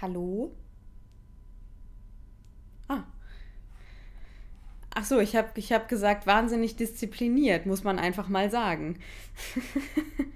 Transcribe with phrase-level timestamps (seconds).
[0.00, 0.52] Hallo?
[2.88, 3.04] Ah.
[4.94, 8.98] Ach so, ich habe ich hab gesagt, wahnsinnig diszipliniert, muss man einfach mal sagen.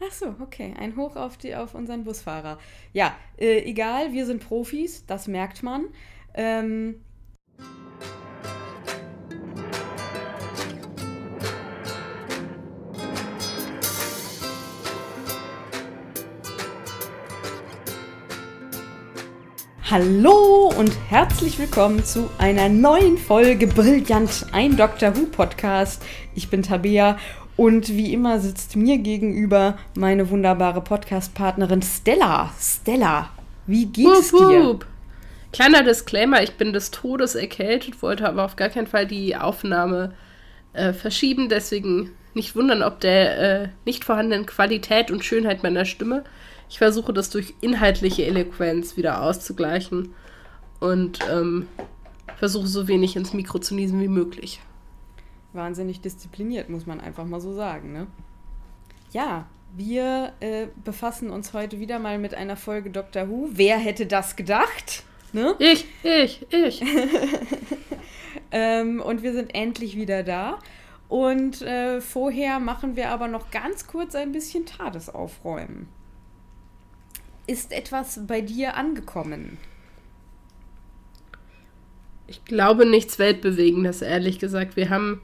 [0.00, 0.74] Ach so, okay.
[0.78, 2.58] Ein Hoch auf, die, auf unseren Busfahrer.
[2.92, 5.86] Ja, äh, egal, wir sind Profis, das merkt man.
[6.34, 7.00] Ähm,
[19.90, 26.04] Hallo und herzlich willkommen zu einer neuen Folge Brillant, ein Doctor Who Podcast.
[26.34, 27.18] Ich bin Tabea
[27.56, 32.52] und wie immer sitzt mir gegenüber meine wunderbare Podcast-Partnerin Stella.
[32.60, 33.30] Stella,
[33.66, 34.78] wie geht es dir?
[35.54, 40.12] Kleiner Disclaimer, ich bin des Todes erkältet, wollte aber auf gar keinen Fall die Aufnahme
[40.74, 46.24] äh, verschieben, deswegen nicht wundern, ob der äh, nicht vorhandenen Qualität und Schönheit meiner Stimme
[46.68, 50.14] ich versuche das durch inhaltliche Eloquenz wieder auszugleichen
[50.80, 51.66] und ähm,
[52.36, 54.60] versuche so wenig ins Mikro zu niesen wie möglich.
[55.52, 58.06] Wahnsinnig diszipliniert, muss man einfach mal so sagen, ne?
[59.12, 63.48] Ja, wir äh, befassen uns heute wieder mal mit einer Folge Doctor Who.
[63.52, 65.04] Wer hätte das gedacht?
[65.32, 65.54] Ne?
[65.58, 66.82] Ich, ich, ich.
[68.50, 70.58] ähm, und wir sind endlich wieder da.
[71.08, 75.88] Und äh, vorher machen wir aber noch ganz kurz ein bisschen TARDIS aufräumen
[77.48, 79.58] ist etwas bei dir angekommen?
[82.26, 84.76] Ich glaube nichts Weltbewegendes, ehrlich gesagt.
[84.76, 85.22] Wir haben,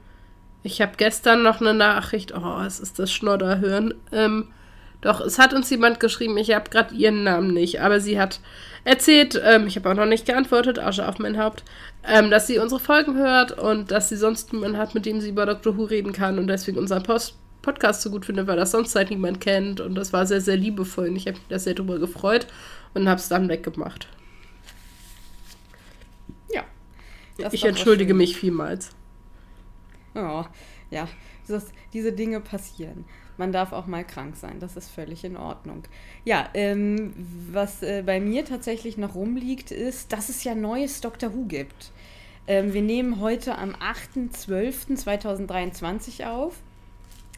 [0.63, 3.93] ich habe gestern noch eine Nachricht, oh, es ist das Schnodderhören.
[4.11, 4.47] Ähm,
[5.01, 8.39] doch, es hat uns jemand geschrieben, ich habe gerade ihren Namen nicht, aber sie hat
[8.85, 11.63] erzählt, ähm, ich habe auch noch nicht geantwortet, Asche auf mein Haupt,
[12.07, 15.29] ähm, dass sie unsere Folgen hört und dass sie sonst niemanden hat, mit dem sie
[15.29, 15.77] über Dr.
[15.77, 19.09] Who reden kann und deswegen unseren Post Podcast so gut finde, weil das sonst halt
[19.09, 19.81] niemand kennt.
[19.81, 21.09] Und das war sehr, sehr liebevoll.
[21.09, 22.47] Und ich habe mich da sehr drüber gefreut
[22.93, 24.07] und habe es dann weggemacht.
[27.37, 27.49] Ja.
[27.51, 28.91] Ich entschuldige mich vielmals.
[30.13, 30.45] Oh,
[30.89, 31.09] ja.
[31.47, 33.05] Das, diese Dinge passieren.
[33.37, 35.83] Man darf auch mal krank sein, das ist völlig in Ordnung.
[36.23, 37.13] Ja, ähm,
[37.51, 41.91] was äh, bei mir tatsächlich noch rumliegt, ist, dass es ja neues Doctor Who gibt.
[42.47, 46.61] Ähm, wir nehmen heute am 8.12.2023 auf.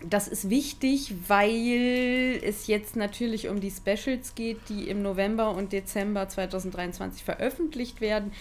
[0.03, 5.74] Das ist wichtig, weil es jetzt natürlich um die Specials geht, die im November und
[5.74, 8.31] Dezember 2023 veröffentlicht werden.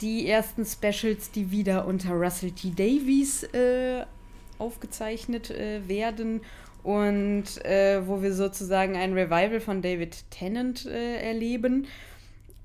[0.00, 2.70] Die ersten Specials, die wieder unter Russell T.
[2.70, 4.04] Davies äh,
[4.58, 6.40] aufgezeichnet äh, werden
[6.82, 11.88] und äh, wo wir sozusagen ein Revival von David Tennant äh, erleben.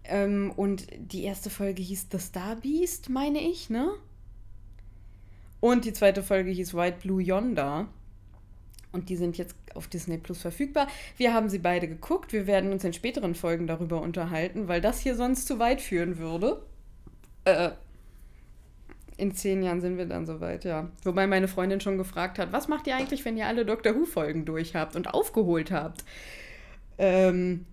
[0.06, 3.92] Ähm, und die erste Folge hieß The Star Beast, meine ich, ne?
[5.60, 7.88] Und die zweite Folge hieß White Blue Yonder.
[8.92, 10.88] Und die sind jetzt auf Disney Plus verfügbar.
[11.18, 12.34] Wir haben sie beide geguckt.
[12.34, 16.18] Wir werden uns in späteren Folgen darüber unterhalten, weil das hier sonst zu weit führen
[16.18, 16.62] würde.
[17.46, 17.72] Äh,
[19.18, 20.90] in zehn Jahren sind wir dann soweit, ja.
[21.04, 24.46] Wobei meine Freundin schon gefragt hat, was macht ihr eigentlich, wenn ihr alle Doctor Who-Folgen
[24.46, 26.04] durch habt und aufgeholt habt?
[26.98, 27.66] Ähm,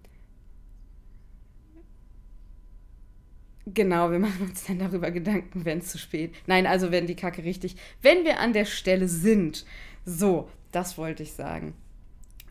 [3.74, 6.34] Genau, wir machen uns dann darüber Gedanken, wenn es zu spät.
[6.46, 7.76] Nein, also wenn die Kacke richtig.
[8.02, 9.66] Wenn wir an der Stelle sind.
[10.04, 11.74] So, das wollte ich sagen.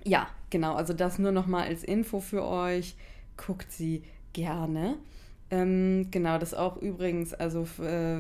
[0.03, 0.75] Ja, genau.
[0.75, 2.95] Also das nur noch mal als Info für euch.
[3.35, 4.97] Guckt sie gerne.
[5.49, 8.19] Ähm, genau, das auch übrigens, also äh,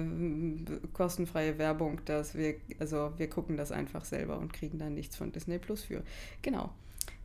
[0.93, 5.33] kostenfreie Werbung, dass wir, also wir gucken das einfach selber und kriegen dann nichts von
[5.33, 6.03] Disney Plus für.
[6.41, 6.69] Genau.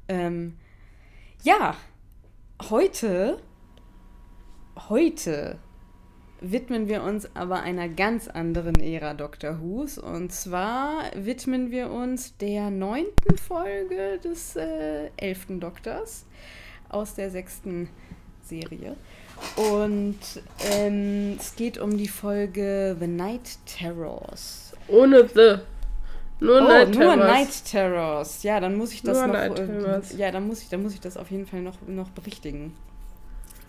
[0.08, 0.56] Ähm,
[1.44, 1.76] ja,
[2.68, 3.40] heute,
[4.88, 5.58] heute
[6.42, 9.96] widmen wir uns aber einer ganz anderen Ära Doctor Who's.
[9.98, 16.26] Und zwar widmen wir uns der neunten Folge des äh, elften Doktors
[16.88, 17.88] aus der sechsten
[18.42, 18.96] Serie.
[19.56, 20.18] Und
[20.70, 24.74] ähm, es geht um die Folge The Night Terrors.
[24.88, 25.60] Ohne The.
[26.40, 27.16] Nur, oh, Night, nur Terrors.
[27.16, 28.42] Night Terrors.
[28.42, 29.34] Ja, dann muss ich das nur noch.
[29.34, 32.74] Äh, ja, dann muss ich, dann muss ich das auf jeden Fall noch, noch berichtigen.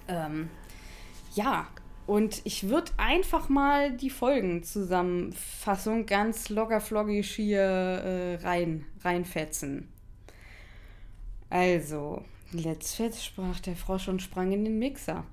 [0.07, 0.49] Ähm,
[1.35, 1.67] ja,
[2.05, 9.87] und ich würde einfach mal die Folgenzusammenfassung ganz loggerfloggig hier äh, rein, reinfetzen.
[11.49, 15.23] Also, let's fetz sprach der Frosch und sprang in den Mixer.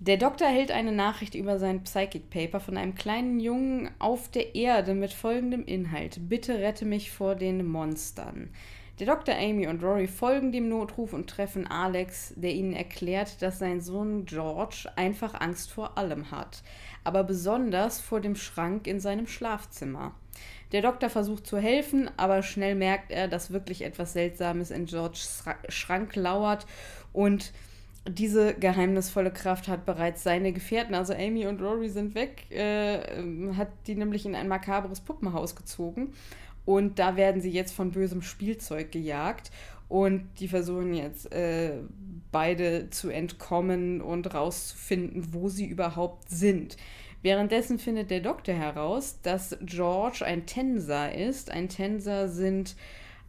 [0.00, 4.54] Der Doktor erhält eine Nachricht über sein Psychic Paper von einem kleinen Jungen auf der
[4.54, 8.50] Erde mit folgendem Inhalt: Bitte rette mich vor den Monstern.
[8.98, 9.36] Der Dr.
[9.36, 14.24] Amy und Rory folgen dem Notruf und treffen Alex, der ihnen erklärt, dass sein Sohn
[14.24, 16.64] George einfach Angst vor allem hat,
[17.04, 20.14] aber besonders vor dem Schrank in seinem Schlafzimmer.
[20.72, 25.44] Der Doktor versucht zu helfen, aber schnell merkt er, dass wirklich etwas Seltsames in Georges
[25.68, 26.66] Schrank lauert
[27.12, 27.52] und
[28.08, 33.00] diese geheimnisvolle Kraft hat bereits seine Gefährten, also Amy und Rory sind weg, äh,
[33.54, 36.14] hat die nämlich in ein makabres Puppenhaus gezogen.
[36.68, 39.50] Und da werden sie jetzt von bösem Spielzeug gejagt.
[39.88, 41.78] Und die versuchen jetzt äh,
[42.30, 46.76] beide zu entkommen und rauszufinden, wo sie überhaupt sind.
[47.22, 51.50] Währenddessen findet der Doktor heraus, dass George ein Tenser ist.
[51.50, 52.76] Ein Tenser sind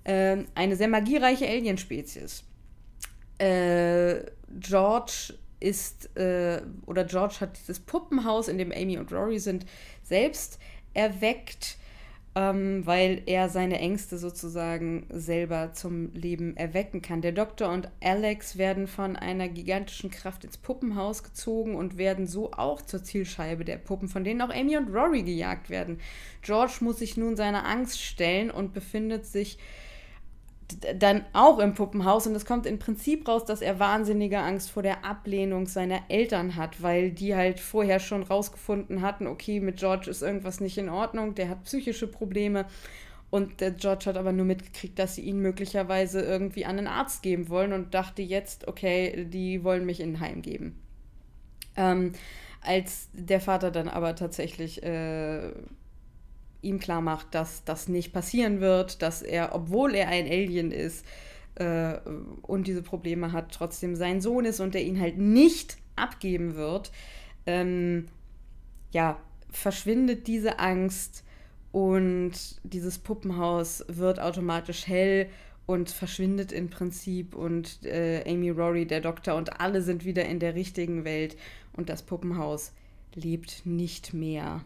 [0.03, 2.43] äh, eine sehr magiereiche Alienspezies.
[3.37, 4.15] Äh,
[4.59, 9.65] George ist, äh, oder George hat dieses Puppenhaus, in dem Amy und Rory sind,
[10.03, 10.59] selbst
[10.93, 11.77] erweckt,
[12.35, 17.21] ähm, weil er seine Ängste sozusagen selber zum Leben erwecken kann.
[17.21, 22.51] Der Doktor und Alex werden von einer gigantischen Kraft ins Puppenhaus gezogen und werden so
[22.51, 25.99] auch zur Zielscheibe der Puppen, von denen auch Amy und Rory gejagt werden.
[26.41, 29.57] George muss sich nun seiner Angst stellen und befindet sich
[30.95, 34.83] dann auch im Puppenhaus und es kommt im Prinzip raus, dass er wahnsinnige Angst vor
[34.83, 40.09] der Ablehnung seiner Eltern hat, weil die halt vorher schon rausgefunden hatten, okay, mit George
[40.09, 42.65] ist irgendwas nicht in Ordnung, der hat psychische Probleme
[43.29, 47.21] und der George hat aber nur mitgekriegt, dass sie ihn möglicherweise irgendwie an einen Arzt
[47.21, 50.79] geben wollen und dachte jetzt, okay, die wollen mich in ein Heim geben.
[51.75, 52.13] Ähm,
[52.61, 55.51] als der Vater dann aber tatsächlich äh,
[56.61, 61.05] ihm klar macht, dass das nicht passieren wird, dass er, obwohl er ein Alien ist
[61.55, 61.97] äh,
[62.41, 66.91] und diese Probleme hat, trotzdem sein Sohn ist und er ihn halt nicht abgeben wird,
[67.45, 68.07] ähm,
[68.91, 69.19] ja,
[69.51, 71.23] verschwindet diese Angst
[71.71, 72.33] und
[72.63, 75.29] dieses Puppenhaus wird automatisch hell
[75.65, 80.39] und verschwindet im Prinzip und äh, Amy Rory, der Doktor und alle sind wieder in
[80.39, 81.37] der richtigen Welt
[81.73, 82.73] und das Puppenhaus
[83.13, 84.63] lebt nicht mehr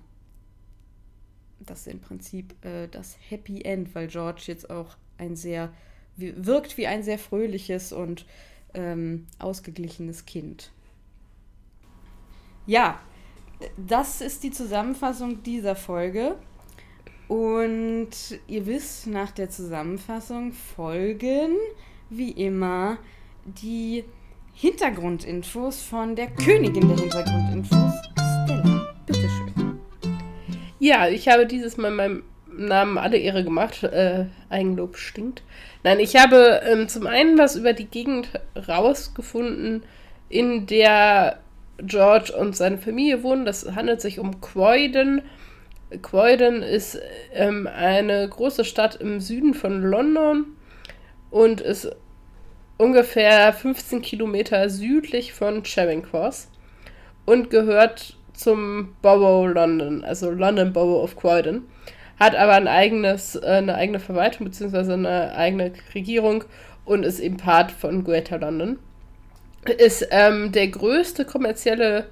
[1.65, 5.71] das ist im Prinzip äh, das Happy End, weil George jetzt auch ein sehr,
[6.17, 8.25] wirkt wie ein sehr fröhliches und
[8.73, 10.71] ähm, ausgeglichenes Kind.
[12.65, 12.99] Ja,
[13.77, 16.35] das ist die Zusammenfassung dieser Folge.
[17.27, 18.11] Und
[18.47, 21.55] ihr wisst, nach der Zusammenfassung folgen
[22.09, 22.97] wie immer
[23.45, 24.03] die
[24.53, 27.92] Hintergrundinfos von der Königin der Hintergrundinfos.
[30.83, 33.83] Ja, ich habe dieses Mal meinem Namen alle Ehre gemacht.
[33.83, 35.41] Äh, Eigenlob stinkt.
[35.81, 38.27] Nein, ich habe ähm, zum einen was über die Gegend
[38.67, 39.83] rausgefunden,
[40.27, 41.39] in der
[41.77, 43.45] George und seine Familie wohnen.
[43.45, 45.21] Das handelt sich um Croydon.
[46.01, 46.99] Croydon ist
[47.31, 50.47] ähm, eine große Stadt im Süden von London
[51.31, 51.95] und ist
[52.75, 56.49] ungefähr 15 Kilometer südlich von Charing Cross
[57.25, 61.63] und gehört zum Borough London, also London Borough of Croydon.
[62.19, 64.93] Hat aber ein eigenes, äh, eine eigene Verwaltung bzw.
[64.93, 66.43] eine eigene Regierung
[66.85, 68.79] und ist eben Part von Greater London.
[69.77, 72.07] Ist ähm, der größte kommerzielle,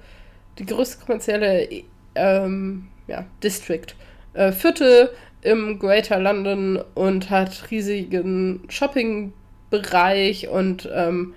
[0.58, 1.68] die größte kommerzielle
[2.14, 3.86] ähm, ja, District.
[4.32, 5.10] Äh, Viertel
[5.42, 11.34] im Greater London und hat riesigen Shopping-Bereich und ähm,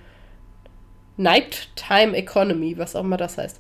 [1.18, 3.60] Nighttime Economy, was auch immer das heißt.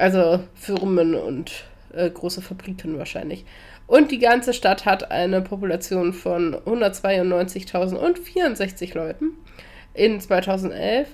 [0.00, 3.44] Also Firmen und äh, große Fabriken wahrscheinlich.
[3.86, 9.32] Und die ganze Stadt hat eine Population von 192.064 Leuten
[9.92, 11.08] in 2011.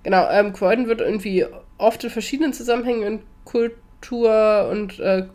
[0.03, 1.45] Genau, ähm, Croydon wird irgendwie
[1.77, 5.27] oft in verschiedenen Zusammenhängen in Kultur und äh,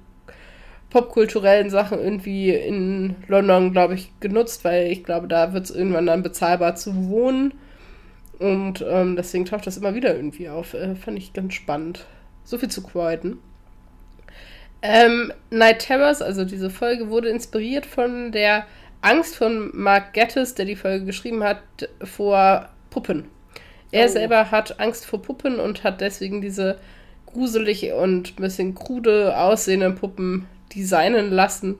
[0.89, 6.07] popkulturellen Sachen irgendwie in London, glaube ich, genutzt, weil ich glaube, da wird es irgendwann
[6.07, 7.53] dann bezahlbar zu wohnen.
[8.39, 10.73] Und ähm, deswegen taucht das immer wieder irgendwie auf.
[10.73, 12.05] Äh, fand ich ganz spannend.
[12.43, 13.37] So viel zu Croydon.
[14.81, 18.65] Ähm, Night Terrors, also diese Folge, wurde inspiriert von der
[19.01, 21.61] Angst von Mark Gettis, der die Folge geschrieben hat,
[22.03, 23.25] vor Puppen.
[23.91, 24.09] Er oh.
[24.09, 26.79] selber hat Angst vor Puppen und hat deswegen diese
[27.25, 31.79] gruselig und ein bisschen krude aussehenden Puppen designen lassen,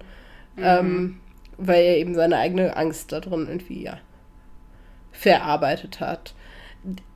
[0.55, 0.63] mhm.
[0.63, 1.19] ähm,
[1.57, 3.99] weil er eben seine eigene Angst da drin irgendwie ja
[5.11, 6.33] verarbeitet hat.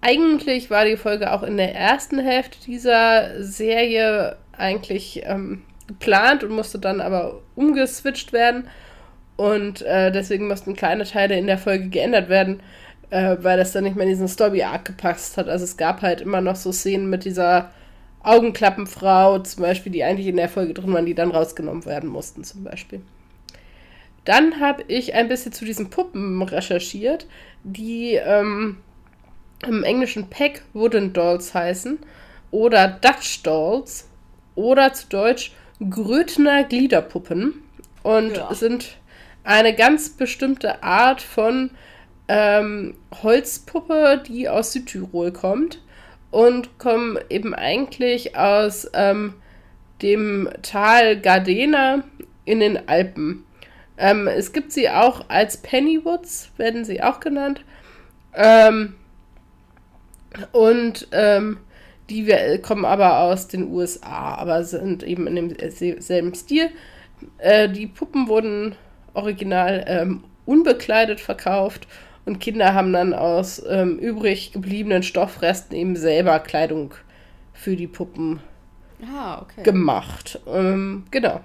[0.01, 6.51] Eigentlich war die Folge auch in der ersten Hälfte dieser Serie eigentlich ähm, geplant und
[6.51, 8.67] musste dann aber umgeswitcht werden.
[9.35, 12.61] Und äh, deswegen mussten kleine Teile in der Folge geändert werden,
[13.09, 15.47] äh, weil das dann nicht mehr in diesen Story-Arc gepasst hat.
[15.49, 17.71] Also es gab halt immer noch so Szenen mit dieser
[18.23, 22.43] Augenklappenfrau zum Beispiel, die eigentlich in der Folge drin waren, die dann rausgenommen werden mussten
[22.43, 23.01] zum Beispiel.
[24.25, 27.27] Dann habe ich ein bisschen zu diesen Puppen recherchiert,
[27.63, 28.77] die ähm,
[29.67, 31.99] im Englischen Peck Wooden Dolls heißen
[32.51, 34.07] oder Dutch Dolls
[34.55, 35.51] oder zu Deutsch
[35.89, 37.55] Grötner Gliederpuppen
[38.03, 38.53] und Ja.
[38.53, 38.97] sind
[39.43, 41.71] eine ganz bestimmte Art von
[42.29, 45.79] ähm, Holzpuppe, die aus Südtirol kommt
[46.33, 49.35] und kommen eben eigentlich aus ähm,
[50.01, 52.03] dem Tal Gardena
[52.43, 53.45] in den Alpen.
[53.99, 57.63] Ähm, es gibt sie auch als Pennywoods, werden sie auch genannt.
[58.33, 58.95] Ähm,
[60.51, 61.59] und ähm,
[62.09, 66.71] die wir, kommen aber aus den USA, aber sind eben in demselben Stil.
[67.37, 68.75] Äh, die Puppen wurden
[69.13, 71.87] original ähm, unbekleidet verkauft
[72.25, 76.93] und Kinder haben dann aus ähm, übrig gebliebenen Stoffresten eben selber Kleidung
[77.53, 78.39] für die Puppen
[79.13, 79.63] Ah, okay.
[79.63, 80.39] gemacht.
[80.47, 81.41] Ähm, genau.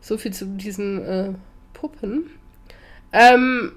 [0.00, 1.32] So viel zu diesen äh,
[1.72, 2.30] Puppen.
[3.12, 3.72] Ähm,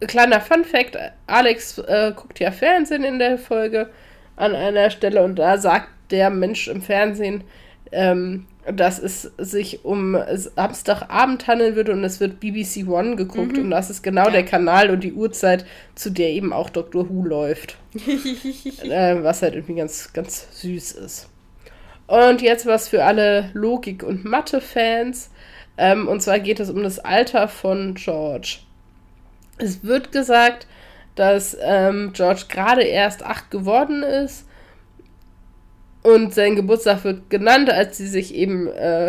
[0.00, 3.90] kleiner Fun Fact: Alex äh, guckt ja Fernsehen in der Folge
[4.36, 7.42] an einer Stelle und da sagt der Mensch im Fernsehen,
[7.90, 13.70] ähm, dass es sich um Samstagabend handeln würde und es wird BBC One geguckt und
[13.70, 14.30] das ist genau Ja.
[14.30, 17.76] der Kanal und die Uhrzeit, zu der eben auch Doctor Who läuft.
[18.06, 21.28] äh, was halt irgendwie ganz, ganz süß ist.
[22.06, 25.30] Und jetzt was für alle Logik- und Mathe-Fans.
[25.78, 28.58] Ähm, und zwar geht es um das Alter von George.
[29.58, 30.66] Es wird gesagt,
[31.14, 34.45] dass ähm, George gerade erst acht geworden ist.
[36.06, 39.08] Und sein Geburtstag wird genannt, als sie sich eben äh,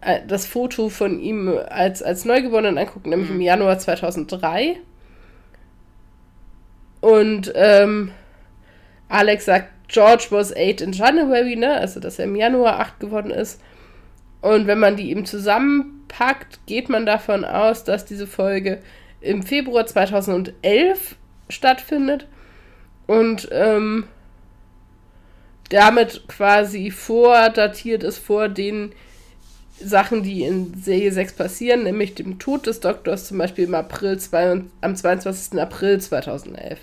[0.00, 4.78] äh, das Foto von ihm als, als Neugeborenen angucken, nämlich im Januar 2003.
[7.00, 8.10] Und ähm,
[9.08, 11.74] Alex sagt, George was eight in January, ne?
[11.74, 13.60] Also, dass er im Januar acht geworden ist.
[14.40, 18.82] Und wenn man die eben zusammenpackt, geht man davon aus, dass diese Folge
[19.20, 21.14] im Februar 2011
[21.48, 22.26] stattfindet
[23.06, 24.08] und ähm,
[25.68, 28.92] damit quasi vordatiert ist vor den
[29.78, 34.18] Sachen, die in Serie 6 passieren, nämlich dem Tod des Doktors zum Beispiel im April
[34.18, 35.60] zwei, am 22.
[35.60, 36.78] April 2011.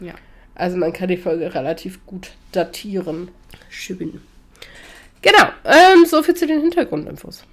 [0.00, 0.14] ja.
[0.56, 3.28] Also man kann die Folge relativ gut datieren.
[3.70, 4.20] Schön.
[5.20, 7.44] Genau, ähm, so viel zu den Hintergrundinfos.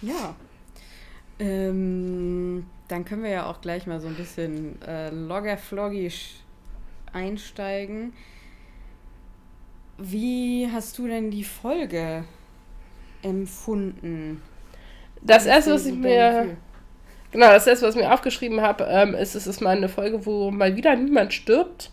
[0.00, 0.36] Ja.
[1.40, 6.34] Ähm, dann können wir ja auch gleich mal so ein bisschen äh, loggerfloggisch
[7.12, 8.12] einsteigen.
[9.98, 12.24] Wie hast du denn die Folge
[13.22, 14.42] empfunden?
[15.22, 16.56] Das erste, was ich mir,
[17.32, 20.26] genau, das erste, was ich mir aufgeschrieben habe, ähm, ist, es ist mal eine Folge,
[20.26, 21.90] wo mal wieder niemand stirbt.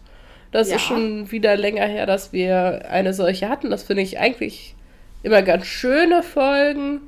[0.51, 0.75] Das Ja.
[0.75, 3.69] ist schon wieder länger her, dass wir eine solche hatten.
[3.72, 4.75] Das finde ich eigentlich
[5.24, 7.01] immer ganz schöne Folgen.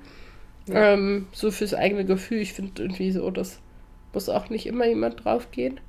[0.67, 0.93] Ja.
[0.93, 2.39] Ähm, so fürs eigene Gefühl.
[2.39, 3.59] Ich finde irgendwie so, das
[4.13, 5.79] muss auch nicht immer jemand draufgehen.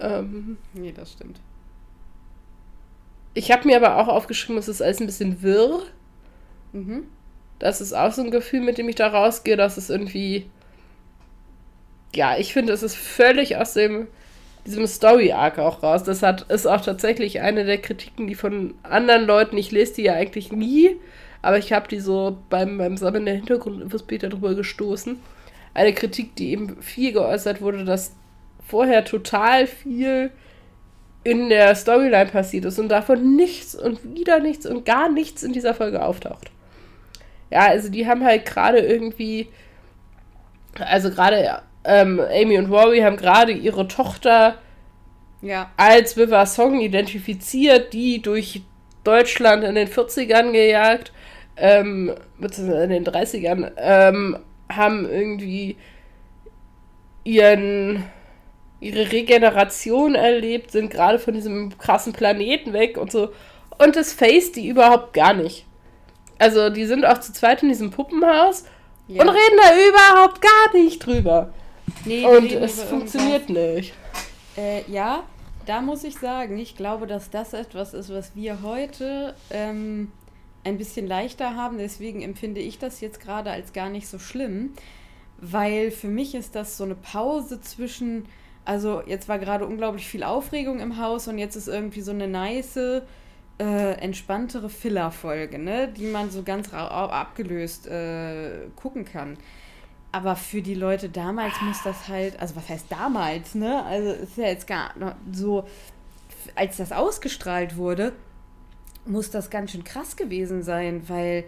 [0.00, 1.40] Ähm, Nee, das stimmt.
[3.34, 5.82] Ich habe mir aber auch aufgeschrieben, es ist alles ein bisschen wirr.
[6.72, 7.04] Mhm.
[7.58, 10.50] Das ist auch so ein Gefühl, mit dem ich da rausgehe, dass es irgendwie.
[12.14, 14.08] Ja, ich finde, es ist völlig aus dem
[14.66, 16.04] diesem Story-Arc auch raus.
[16.04, 20.02] Das hat, ist auch tatsächlich eine der Kritiken, die von anderen Leuten, ich lese die
[20.02, 20.96] ja eigentlich nie,
[21.40, 25.18] aber ich habe die so beim, beim Sammeln der Hintergrundinfos später drüber gestoßen.
[25.74, 28.14] Eine Kritik, die eben viel geäußert wurde, dass
[28.66, 30.30] vorher total viel
[31.24, 35.52] in der Storyline passiert ist und davon nichts und wieder nichts und gar nichts in
[35.52, 36.50] dieser Folge auftaucht.
[37.50, 39.48] Ja, also die haben halt gerade irgendwie,
[40.78, 44.58] also gerade ähm, Amy und Rory haben gerade ihre Tochter
[45.42, 45.70] Ja.
[45.76, 48.62] als Viva Song identifiziert, die durch
[49.04, 51.12] Deutschland in den 40ern gejagt,
[51.56, 54.38] ähm, beziehungsweise in den 30ern, ähm,
[54.70, 55.76] haben irgendwie
[57.24, 58.04] ihren,
[58.82, 63.30] ihre Regeneration erlebt, sind gerade von diesem krassen Planeten weg und so.
[63.78, 65.66] Und das face die überhaupt gar nicht.
[66.38, 68.64] Also, die sind auch zu zweit in diesem Puppenhaus
[69.06, 69.22] ja.
[69.22, 71.52] und reden da überhaupt gar nicht drüber.
[72.04, 73.94] Nee, Und es funktioniert nicht.
[74.56, 75.22] Äh, ja,
[75.66, 80.10] da muss ich sagen, ich glaube, dass das etwas ist, was wir heute ähm,
[80.64, 81.78] ein bisschen leichter haben.
[81.78, 84.74] Deswegen empfinde ich das jetzt gerade als gar nicht so schlimm,
[85.38, 88.26] weil für mich ist das so eine Pause zwischen,
[88.64, 92.28] also jetzt war gerade unglaublich viel Aufregung im Haus und jetzt ist irgendwie so eine
[92.28, 93.02] nice, äh,
[93.58, 95.88] entspanntere Filler-Folge, ne?
[95.88, 99.36] die man so ganz abgelöst äh, gucken kann.
[100.12, 103.82] Aber für die Leute damals muss das halt, also was heißt damals, ne?
[103.84, 104.92] Also ist ja jetzt gar
[105.32, 105.66] so,
[106.54, 108.12] als das ausgestrahlt wurde,
[109.06, 111.44] muss das ganz schön krass gewesen sein, weil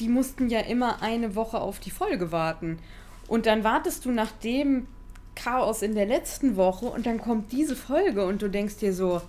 [0.00, 2.80] die mussten ja immer eine Woche auf die Folge warten.
[3.28, 4.88] Und dann wartest du nach dem
[5.34, 9.20] Chaos in der letzten Woche und dann kommt diese Folge und du denkst dir so,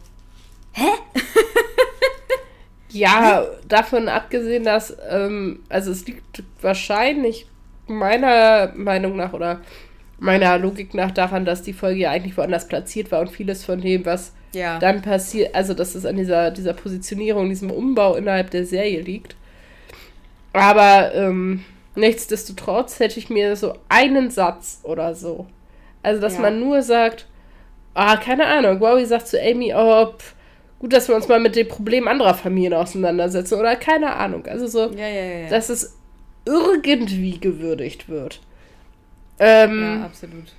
[2.95, 7.45] Ja, davon abgesehen, dass, ähm, also es liegt wahrscheinlich
[7.87, 9.59] meiner Meinung nach oder
[10.17, 13.81] meiner Logik nach daran, dass die Folge ja eigentlich woanders platziert war und vieles von
[13.81, 14.79] dem, was ja.
[14.79, 19.35] dann passiert, also dass es an dieser, dieser Positionierung, diesem Umbau innerhalb der Serie liegt.
[20.53, 25.47] Aber ähm, nichtsdestotrotz hätte ich mir so einen Satz oder so.
[26.05, 26.41] Also, dass ja.
[26.41, 27.25] man nur sagt,
[27.95, 30.35] ah, keine Ahnung, Wowie sagt zu Amy, oh, pff,
[30.77, 34.45] gut, dass wir uns mal mit den Problemen anderer Familien auseinandersetzen oder keine Ahnung.
[34.45, 35.97] Also so, ja, ja, dass es
[36.45, 38.39] irgendwie gewürdigt wird.
[39.39, 40.53] Ähm, ja, absolut.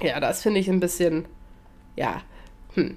[0.00, 1.26] Ja, das finde ich ein bisschen,
[1.96, 2.22] ja.
[2.74, 2.96] Hm.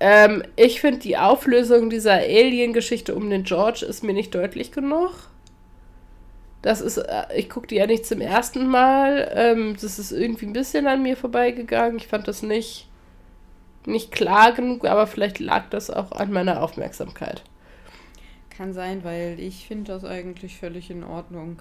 [0.00, 5.30] Ähm, ich finde die Auflösung dieser Alien-Geschichte um den George ist mir nicht deutlich genug.
[6.62, 9.30] Das ist, äh, ich gucke die ja nicht zum ersten Mal.
[9.34, 11.98] Ähm, das ist irgendwie ein bisschen an mir vorbeigegangen.
[11.98, 12.88] Ich fand das nicht,
[13.84, 17.42] nicht klar genug, aber vielleicht lag das auch an meiner Aufmerksamkeit.
[18.56, 21.60] Kann sein, weil ich finde das eigentlich völlig in Ordnung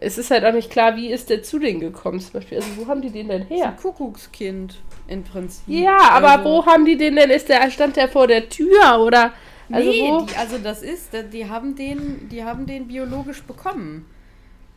[0.00, 2.58] es ist halt auch nicht klar, wie ist der zu denen gekommen zum Beispiel.
[2.58, 3.70] Also wo haben die den denn her?
[3.70, 4.76] Ein Kuckuckskind
[5.08, 5.64] im Prinzip.
[5.66, 7.30] Ja, aber also, wo haben die den denn?
[7.30, 9.32] Ist der, stand der vor der Tür oder?
[9.70, 10.12] Also nee?
[10.28, 14.06] Die, also das ist, die haben den, die haben den biologisch bekommen.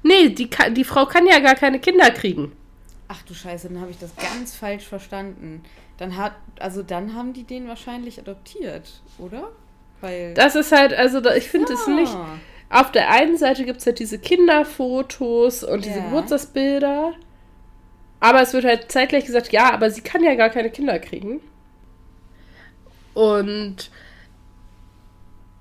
[0.03, 2.51] Nee, die, die Frau kann ja gar keine Kinder kriegen.
[3.08, 5.63] Ach du Scheiße, dann habe ich das ganz falsch verstanden.
[5.98, 9.51] Dann hat, also dann haben die den wahrscheinlich adoptiert, oder?
[10.00, 12.15] Weil das ist halt, also ich finde es nicht
[12.72, 16.05] auf der einen Seite gibt es halt diese Kinderfotos und diese ja.
[16.05, 17.13] Geburtstagsbilder.
[18.22, 21.41] Aber es wird halt zeitgleich gesagt, ja, aber sie kann ja gar keine Kinder kriegen.
[23.13, 23.91] Und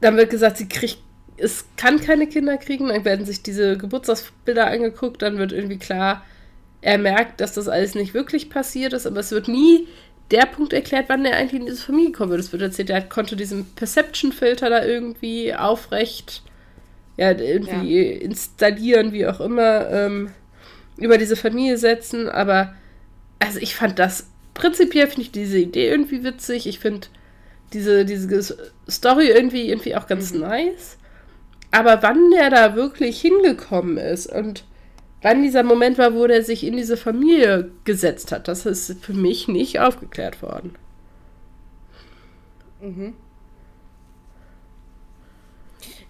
[0.01, 1.03] dann wird gesagt, sie kriegt,
[1.41, 2.89] es kann keine Kinder kriegen.
[2.89, 6.25] Dann werden sich diese Geburtstagsbilder angeguckt, dann wird irgendwie klar,
[6.83, 9.87] er merkt, dass das alles nicht wirklich passiert ist, aber es wird nie
[10.31, 12.41] der Punkt erklärt, wann er eigentlich in diese Familie kommen wird.
[12.41, 16.43] Es wird erzählt, er konnte diesen Perception-Filter da irgendwie aufrecht
[17.17, 18.21] ja, irgendwie ja.
[18.21, 20.31] installieren, wie auch immer, ähm,
[20.97, 22.29] über diese Familie setzen.
[22.29, 22.75] Aber
[23.39, 26.67] also ich fand das, prinzipiell finde ich diese Idee irgendwie witzig.
[26.67, 27.09] Ich finde
[27.73, 28.57] diese, diese
[28.89, 30.41] Story irgendwie, irgendwie auch ganz mhm.
[30.41, 30.97] nice.
[31.71, 34.65] Aber wann der da wirklich hingekommen ist und
[35.23, 39.13] wann dieser Moment war, wo der sich in diese Familie gesetzt hat, das ist für
[39.15, 40.75] mich nicht aufgeklärt worden.
[42.81, 43.15] Mhm.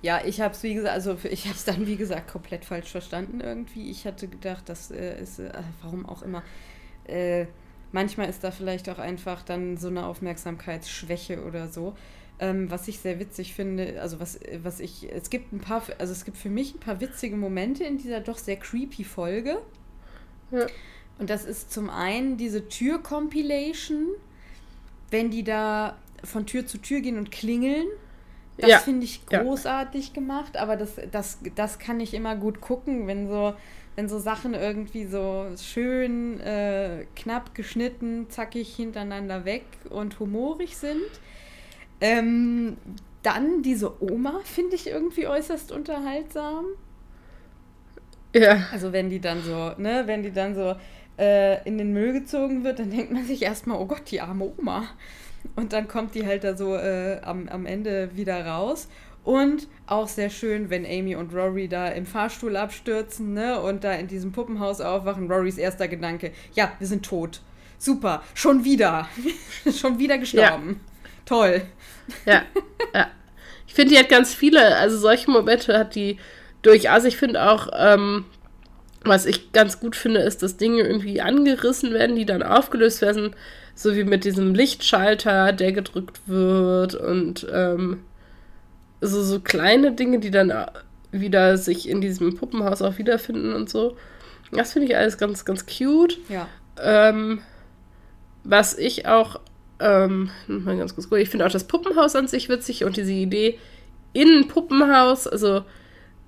[0.03, 2.90] Ja, ich habe es wie gesagt, also ich habe es dann wie gesagt komplett falsch
[2.90, 3.90] verstanden irgendwie.
[3.90, 6.42] Ich hatte gedacht, das äh, ist, äh, warum auch immer.
[7.05, 7.46] Äh,
[7.92, 11.94] manchmal ist da vielleicht auch einfach dann so eine Aufmerksamkeitsschwäche oder so.
[12.42, 16.12] Ähm, was ich sehr witzig finde, also was, was ich, es gibt ein paar, also
[16.12, 19.59] es gibt für mich ein paar witzige Momente in dieser doch sehr creepy Folge.
[20.50, 20.66] Ja.
[21.18, 24.07] Und das ist zum einen diese Tür-Compilation,
[25.11, 27.87] wenn die da von Tür zu Tür gehen und klingeln
[28.61, 28.79] das ja.
[28.79, 30.14] finde ich großartig ja.
[30.14, 33.55] gemacht, aber das, das, das kann ich immer gut gucken, wenn so,
[33.96, 41.00] wenn so Sachen irgendwie so schön äh, knapp geschnitten, zackig hintereinander weg und humorig sind.
[42.00, 42.76] Ähm,
[43.22, 46.64] dann diese Oma finde ich irgendwie äußerst unterhaltsam.
[48.34, 48.66] Ja.
[48.72, 50.76] Also wenn die dann so, ne, wenn die dann so
[51.18, 54.52] äh, in den Müll gezogen wird, dann denkt man sich erstmal, oh Gott, die arme
[54.58, 54.84] Oma.
[55.56, 58.88] Und dann kommt die halt da so äh, am, am Ende wieder raus.
[59.22, 63.60] Und auch sehr schön, wenn Amy und Rory da im Fahrstuhl abstürzen, ne?
[63.60, 65.30] Und da in diesem Puppenhaus aufwachen.
[65.30, 67.42] Rorys erster Gedanke, ja, wir sind tot.
[67.78, 69.08] Super, schon wieder.
[69.74, 70.80] schon wieder gestorben.
[71.31, 71.62] Toll.
[72.27, 72.43] Ja,
[72.95, 73.07] ja.
[73.66, 76.19] Ich finde, die hat ganz viele, also solche Momente hat die
[76.61, 77.05] durchaus.
[77.05, 78.27] Ich finde auch, ähm,
[79.03, 83.35] was ich ganz gut finde, ist, dass Dinge irgendwie angerissen werden, die dann aufgelöst werden
[83.81, 88.01] so wie mit diesem Lichtschalter, der gedrückt wird und ähm,
[89.01, 90.53] so, so kleine Dinge, die dann
[91.12, 93.97] wieder sich in diesem Puppenhaus auch wiederfinden und so.
[94.53, 96.19] Das finde ich alles ganz, ganz cute.
[96.29, 96.47] Ja.
[96.79, 97.40] Ähm,
[98.45, 99.40] was ich auch,
[99.81, 103.59] ähm, mal ganz kurz, ich finde auch das Puppenhaus an sich witzig und diese Idee,
[104.12, 105.64] in ein Puppenhaus, also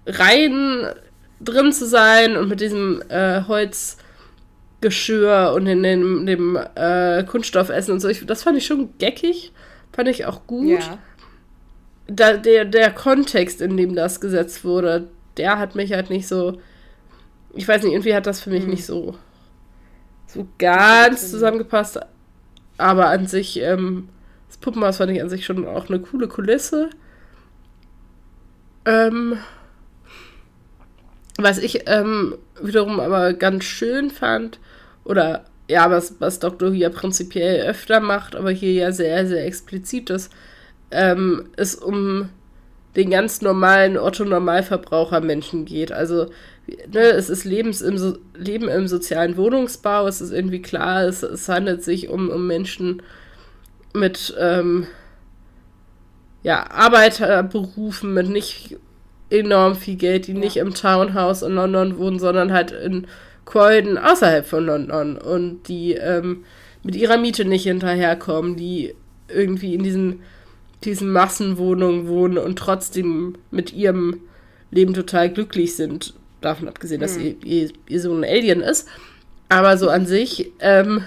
[0.06, 0.86] rein
[1.40, 3.96] drin zu sein und mit diesem äh, Holz
[4.82, 8.08] Geschirr und in dem, dem äh, Kunststoffessen und so.
[8.08, 9.52] Ich, das fand ich schon geckig.
[9.92, 10.80] Fand ich auch gut.
[10.80, 10.98] Ja.
[12.08, 16.58] Da, der, der Kontext, in dem das gesetzt wurde, der hat mich halt nicht so.
[17.54, 18.70] Ich weiß nicht, irgendwie hat das für mich hm.
[18.70, 19.14] nicht so,
[20.26, 22.00] so ganz zusammengepasst.
[22.78, 24.08] Aber an sich, ähm,
[24.48, 26.90] das Puppenhaus fand ich an sich schon auch eine coole Kulisse.
[28.84, 29.38] Ähm,
[31.38, 34.58] was ich ähm, wiederum aber ganz schön fand,
[35.04, 36.72] oder ja, was, was Dr.
[36.72, 40.32] hier prinzipiell öfter macht, aber hier ja sehr, sehr explizit ist,
[40.90, 42.28] ähm, ist um
[42.96, 45.92] den ganz normalen Otto-Normalverbraucher-Menschen geht.
[45.92, 46.26] Also
[46.66, 51.22] ne, es ist Lebens im so Leben im sozialen Wohnungsbau, es ist irgendwie klar, es,
[51.22, 53.02] es handelt sich um, um Menschen
[53.94, 54.86] mit ähm,
[56.42, 58.76] ja, Arbeiterberufen, mit nicht
[59.30, 60.38] enorm viel Geld, die ja.
[60.38, 63.06] nicht im Townhouse in London wohnen, sondern halt in
[63.44, 66.44] Croydon außerhalb von London und die ähm,
[66.82, 68.94] mit ihrer Miete nicht hinterherkommen, die
[69.28, 70.20] irgendwie in diesen,
[70.84, 74.20] diesen Massenwohnungen wohnen und trotzdem mit ihrem
[74.70, 76.14] Leben total glücklich sind.
[76.42, 77.22] Davon abgesehen, dass hm.
[77.24, 78.88] ihr, ihr, ihr so ein Alien ist.
[79.48, 80.50] Aber so an sich.
[80.60, 81.04] Ähm,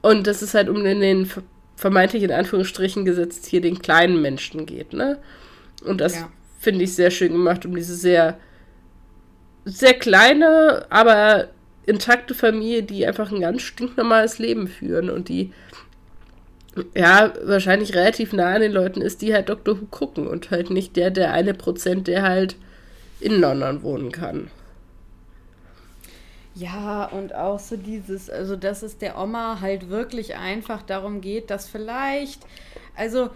[0.00, 1.28] und dass es halt um den, den
[1.76, 5.18] vermeintlich in Anführungsstrichen gesetzt hier den kleinen Menschen geht, ne?
[5.84, 6.28] Und das ja.
[6.58, 8.38] finde ich sehr schön gemacht, um diese sehr,
[9.64, 11.48] sehr kleine, aber
[11.86, 15.52] intakte Familie, die einfach ein ganz stinknormales Leben führen und die
[16.94, 19.80] ja, wahrscheinlich relativ nah an den Leuten ist, die halt Dr.
[19.80, 22.56] Who gucken und halt nicht der, der eine Prozent, der halt
[23.20, 24.50] in London wohnen kann.
[26.54, 31.50] Ja, und auch so dieses, also dass es der Oma halt wirklich einfach darum geht,
[31.50, 32.40] dass vielleicht,
[32.96, 33.30] also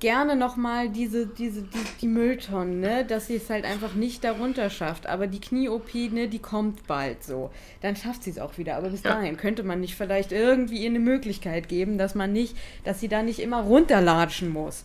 [0.00, 4.70] gerne nochmal diese, diese, die, die Mülltonnen, ne, dass sie es halt einfach nicht darunter
[4.70, 5.06] schafft.
[5.06, 7.50] Aber die Knie-OP, ne, die kommt bald so.
[7.82, 8.76] Dann schafft sie es auch wieder.
[8.76, 9.14] Aber bis ja.
[9.14, 13.08] dahin könnte man nicht vielleicht irgendwie ihr eine Möglichkeit geben, dass man nicht, dass sie
[13.08, 14.84] da nicht immer runterlatschen muss.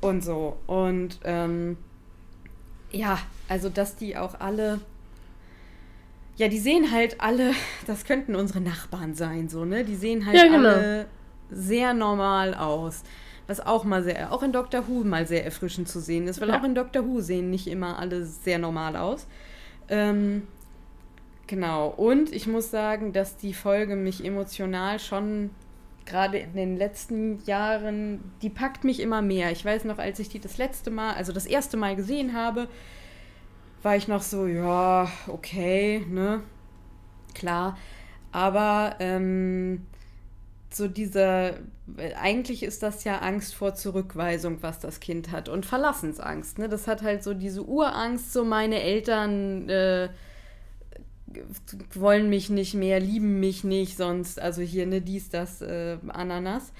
[0.00, 0.56] Und so.
[0.66, 1.78] Und ähm,
[2.92, 4.80] ja, also dass die auch alle.
[6.36, 7.52] Ja, die sehen halt alle,
[7.86, 9.84] das könnten unsere Nachbarn sein, so, ne?
[9.84, 10.68] Die sehen halt ja, genau.
[10.68, 11.06] alle
[11.50, 13.02] sehr normal aus.
[13.46, 16.50] Was auch mal sehr, auch in Doctor Who mal sehr erfrischend zu sehen ist, weil
[16.50, 16.60] ja.
[16.60, 19.26] auch in Doctor Who sehen nicht immer alle sehr normal aus.
[19.88, 20.46] Ähm,
[21.48, 21.88] genau.
[21.88, 25.50] Und ich muss sagen, dass die Folge mich emotional schon
[26.10, 29.50] gerade in den letzten Jahren, die packt mich immer mehr.
[29.52, 32.68] Ich weiß noch, als ich die das letzte Mal, also das erste Mal gesehen habe,
[33.82, 36.42] war ich noch so, ja, okay, ne,
[37.34, 37.78] klar.
[38.32, 39.86] Aber ähm,
[40.72, 41.54] so dieser,
[42.20, 46.58] eigentlich ist das ja Angst vor Zurückweisung, was das Kind hat und Verlassensangst.
[46.58, 46.68] Ne?
[46.68, 50.08] Das hat halt so diese Urangst, so meine Eltern äh,
[51.94, 56.72] wollen mich nicht mehr, lieben mich nicht, sonst, also hier, ne, dies, das, äh, Ananas.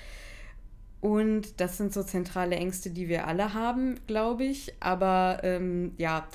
[1.00, 4.74] Und das sind so zentrale Ängste, die wir alle haben, glaube ich.
[4.80, 6.26] Aber ähm, ja,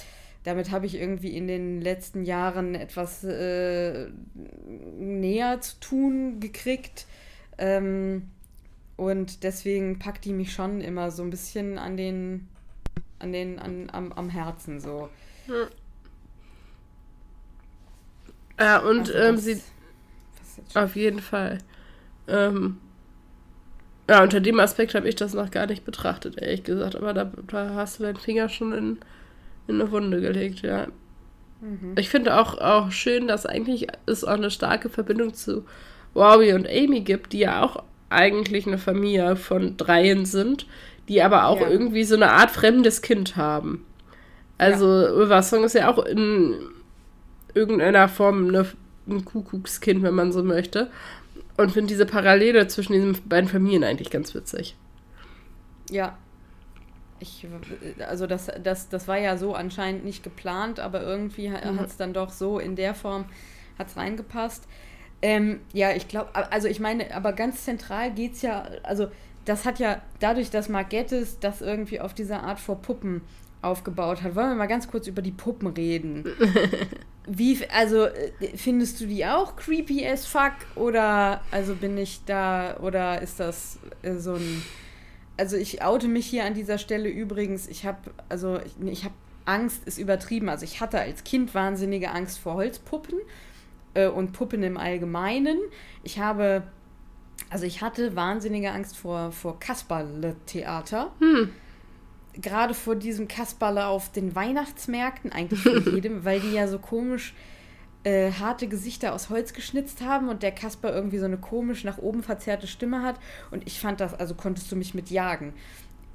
[0.43, 4.07] damit habe ich irgendwie in den letzten Jahren etwas äh,
[4.97, 7.07] näher zu tun gekriegt
[7.57, 8.29] ähm,
[8.95, 12.47] und deswegen packt die mich schon immer so ein bisschen an den,
[13.19, 15.09] an den, an, am, am Herzen so.
[15.47, 15.67] Hm.
[18.59, 19.61] Ja, und also ähm, sie.
[20.73, 21.57] Auf jeden Fall.
[22.27, 22.77] Ähm,
[24.09, 26.95] ja, unter dem Aspekt habe ich das noch gar nicht betrachtet, ehrlich gesagt.
[26.95, 28.97] Aber da, da hast du deinen Finger schon in,
[29.67, 30.87] in eine Wunde gelegt, ja.
[31.61, 31.95] Mhm.
[31.97, 35.65] Ich finde auch, auch schön, dass eigentlich es auch eine starke Verbindung zu
[36.15, 40.67] Rory und Amy gibt, die ja auch eigentlich eine Familie von dreien sind,
[41.09, 41.69] die aber auch ja.
[41.69, 43.85] irgendwie so eine Art fremdes Kind haben.
[44.57, 45.41] Also ja.
[45.41, 46.53] Song ist ja auch in
[47.55, 48.67] irgendeiner Form eine,
[49.07, 50.91] ein Kuckuckskind, wenn man so möchte.
[51.57, 54.75] Und finde diese Parallele zwischen diesen beiden Familien eigentlich ganz witzig.
[55.89, 56.17] Ja.
[57.19, 57.47] Ich,
[58.07, 61.79] also das, das, das war ja so anscheinend nicht geplant, aber irgendwie mhm.
[61.79, 63.25] hat es dann doch so in der Form
[63.79, 64.67] hat's reingepasst.
[65.21, 69.07] Ähm, ja, ich glaube, also ich meine, aber ganz zentral geht es ja, also
[69.45, 73.21] das hat ja dadurch, dass Margettes das irgendwie auf diese Art vor Puppen
[73.61, 74.35] aufgebaut hat.
[74.35, 76.25] Wollen wir mal ganz kurz über die Puppen reden?
[77.27, 82.77] Wie, also äh, findest du die auch creepy as fuck oder also bin ich da
[82.77, 84.63] oder ist das äh, so ein
[85.37, 89.15] also ich oute mich hier an dieser Stelle übrigens, ich habe also ich, ich habe
[89.45, 93.19] Angst ist übertrieben, also ich hatte als Kind wahnsinnige Angst vor Holzpuppen
[93.93, 95.59] äh, und Puppen im Allgemeinen.
[96.03, 96.63] Ich habe,
[97.49, 101.11] also ich hatte wahnsinnige Angst vor, vor Kasperle-Theater.
[101.19, 101.51] Hm.
[102.41, 107.33] Gerade vor diesem Kasperle auf den Weihnachtsmärkten, eigentlich für jedem, weil die ja so komisch
[108.03, 111.97] äh, harte Gesichter aus Holz geschnitzt haben und der Kasper irgendwie so eine komisch nach
[111.97, 113.15] oben verzerrte Stimme hat.
[113.51, 115.53] Und ich fand das, also konntest du mich mit jagen.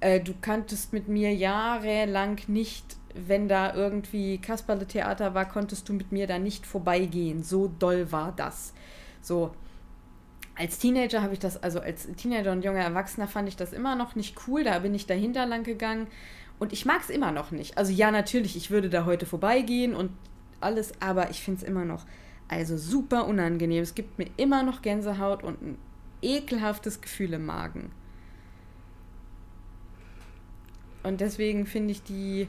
[0.00, 6.12] Äh, du kanntest mit mir jahrelang nicht wenn da irgendwie Kasperle-Theater war, konntest du mit
[6.12, 7.42] mir da nicht vorbeigehen.
[7.42, 8.72] So doll war das.
[9.22, 9.52] So.
[10.60, 13.96] Als Teenager habe ich das, also als Teenager und junger Erwachsener fand ich das immer
[13.96, 14.62] noch nicht cool.
[14.62, 16.06] Da bin ich dahinter lang gegangen.
[16.58, 17.78] Und ich mag es immer noch nicht.
[17.78, 20.10] Also ja, natürlich, ich würde da heute vorbeigehen und
[20.60, 22.04] alles, aber ich finde es immer noch
[22.48, 23.82] also super unangenehm.
[23.82, 25.78] Es gibt mir immer noch Gänsehaut und ein
[26.20, 27.90] ekelhaftes Gefühl im Magen.
[31.02, 32.48] Und deswegen finde ich die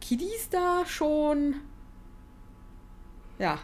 [0.00, 1.54] Kiddies da schon.
[3.38, 3.60] Ja.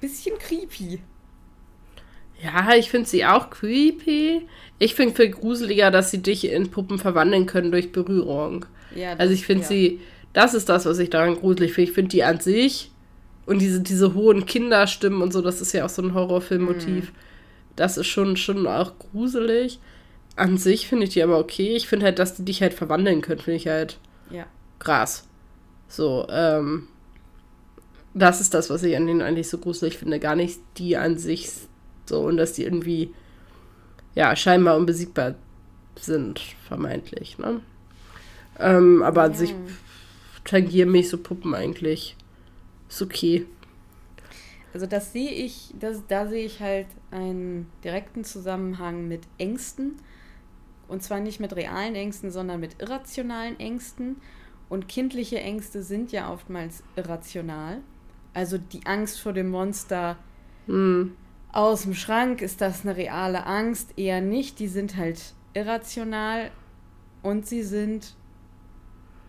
[0.00, 1.00] Bisschen creepy.
[2.42, 4.46] Ja, ich finde sie auch creepy.
[4.78, 8.66] Ich finde viel gruseliger, dass sie dich in Puppen verwandeln können durch Berührung.
[8.94, 9.68] Ja, das, also ich finde ja.
[9.68, 10.00] sie,
[10.32, 11.90] das ist das, was ich daran gruselig finde.
[11.90, 12.90] Ich finde die an sich
[13.46, 17.12] und diese, diese hohen Kinderstimmen und so, das ist ja auch so ein Horrorfilmmotiv.
[17.12, 17.16] Mhm.
[17.74, 19.78] Das ist schon, schon auch gruselig.
[20.34, 21.76] An sich finde ich die aber okay.
[21.76, 23.98] Ich finde halt, dass die dich halt verwandeln können, finde ich halt
[24.30, 24.46] ja.
[24.78, 25.26] krass.
[25.88, 26.88] So, ähm,
[28.16, 30.18] das ist das, was ich an denen eigentlich so gruselig finde.
[30.18, 31.50] Gar nicht die an sich
[32.06, 33.12] so und dass die irgendwie,
[34.14, 35.34] ja, scheinbar unbesiegbar
[35.98, 37.60] sind, vermeintlich, ne?
[38.58, 39.26] Ähm, aber ja.
[39.26, 39.54] an sich
[40.44, 42.16] tangieren mich so Puppen eigentlich.
[42.88, 43.44] Ist okay.
[44.72, 49.96] Also das sehe ich, das, da sehe ich halt einen direkten Zusammenhang mit Ängsten.
[50.88, 54.16] Und zwar nicht mit realen Ängsten, sondern mit irrationalen Ängsten.
[54.68, 57.82] Und kindliche Ängste sind ja oftmals irrational.
[58.36, 60.18] Also die Angst vor dem Monster
[60.66, 61.16] hm.
[61.52, 63.94] aus dem Schrank, ist das eine reale Angst?
[63.96, 64.58] Eher nicht.
[64.58, 66.50] Die sind halt irrational
[67.22, 68.14] und sie sind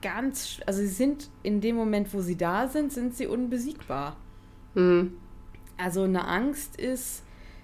[0.02, 4.18] ganz, also sie sind in dem Moment, wo sie da sind, sind sie unbesiegbar.
[4.74, 5.14] Hm.
[5.78, 7.24] Also eine Angst ist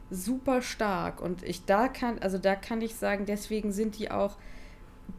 [0.10, 4.38] super stark und ich da kann, also da kann ich sagen, deswegen sind die auch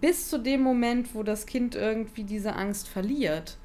[0.00, 3.58] bis zu dem Moment, wo das Kind irgendwie diese Angst verliert,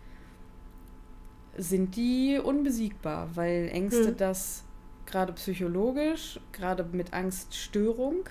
[1.60, 4.17] sind die unbesiegbar, weil Ängste hm.
[4.17, 4.63] das
[5.06, 8.30] gerade psychologisch, gerade mit Angststörung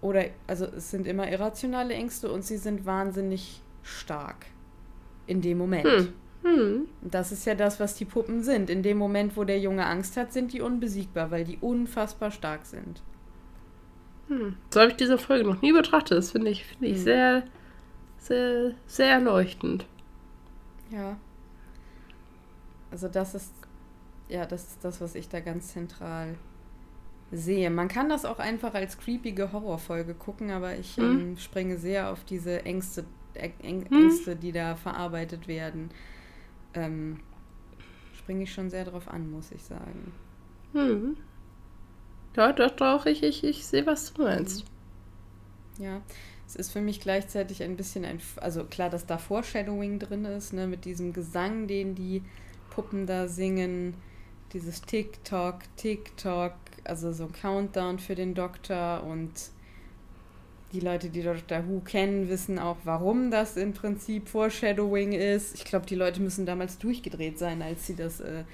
[0.00, 4.46] oder also es sind immer irrationale Ängste und sie sind wahnsinnig stark
[5.26, 5.86] in dem Moment.
[5.86, 6.12] Hm.
[6.42, 6.88] Hm.
[7.02, 8.70] Das ist ja das, was die Puppen sind.
[8.70, 12.66] In dem Moment, wo der Junge Angst hat, sind die unbesiegbar, weil die unfassbar stark
[12.66, 13.02] sind.
[14.28, 14.56] Hm.
[14.70, 16.18] So habe ich diese Folge noch nie betrachtet.
[16.18, 17.02] Das finde ich, find ich hm.
[17.02, 17.42] sehr,
[18.18, 19.86] sehr, sehr erleuchtend.
[20.90, 21.16] Ja.
[22.96, 23.52] Also das ist,
[24.30, 26.34] ja, das ist das, was ich da ganz zentral
[27.30, 27.68] sehe.
[27.68, 31.04] Man kann das auch einfach als creepige Horrorfolge gucken, aber ich hm.
[31.04, 33.04] ähm, springe sehr auf diese Ängste,
[33.34, 34.04] Äng hm.
[34.04, 35.90] Ängste, die da verarbeitet werden.
[36.72, 37.20] Ähm,
[38.14, 40.14] springe ich schon sehr drauf an, muss ich sagen.
[40.72, 41.18] Hm.
[42.34, 44.64] Ja, doch, doch, ich, ich, ich sehe, was du meinst.
[45.78, 46.00] Ja,
[46.46, 50.54] es ist für mich gleichzeitig ein bisschen ein, also klar, dass da Foreshadowing drin ist,
[50.54, 52.22] ne, mit diesem Gesang, den die
[52.76, 53.94] Puppen da singen,
[54.52, 56.52] dieses TikTok, TikTok,
[56.84, 59.32] also so ein Countdown für den Doktor und
[60.72, 65.54] die Leute, die Doctor Who kennen, wissen auch, warum das im Prinzip Foreshadowing ist.
[65.54, 68.44] Ich glaube, die Leute müssen damals durchgedreht sein, als sie das äh,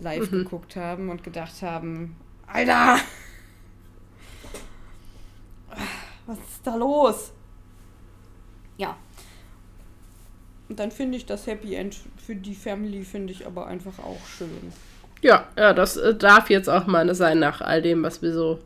[0.00, 0.38] live mhm.
[0.38, 2.16] geguckt haben und gedacht haben,
[2.48, 2.98] Alter,
[6.26, 7.32] was ist da los?
[8.76, 8.96] Ja,
[10.68, 14.72] dann finde ich das Happy End für die Family, finde ich aber einfach auch schön.
[15.22, 18.58] Ja, ja, das äh, darf jetzt auch mal sein nach all dem, was wir so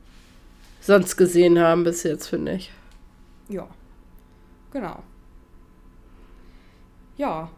[0.81, 2.73] sonst gesehen haben bis jetzt, finde ich.
[3.49, 3.69] Ja,
[4.73, 5.03] genau.
[7.17, 7.51] Ja.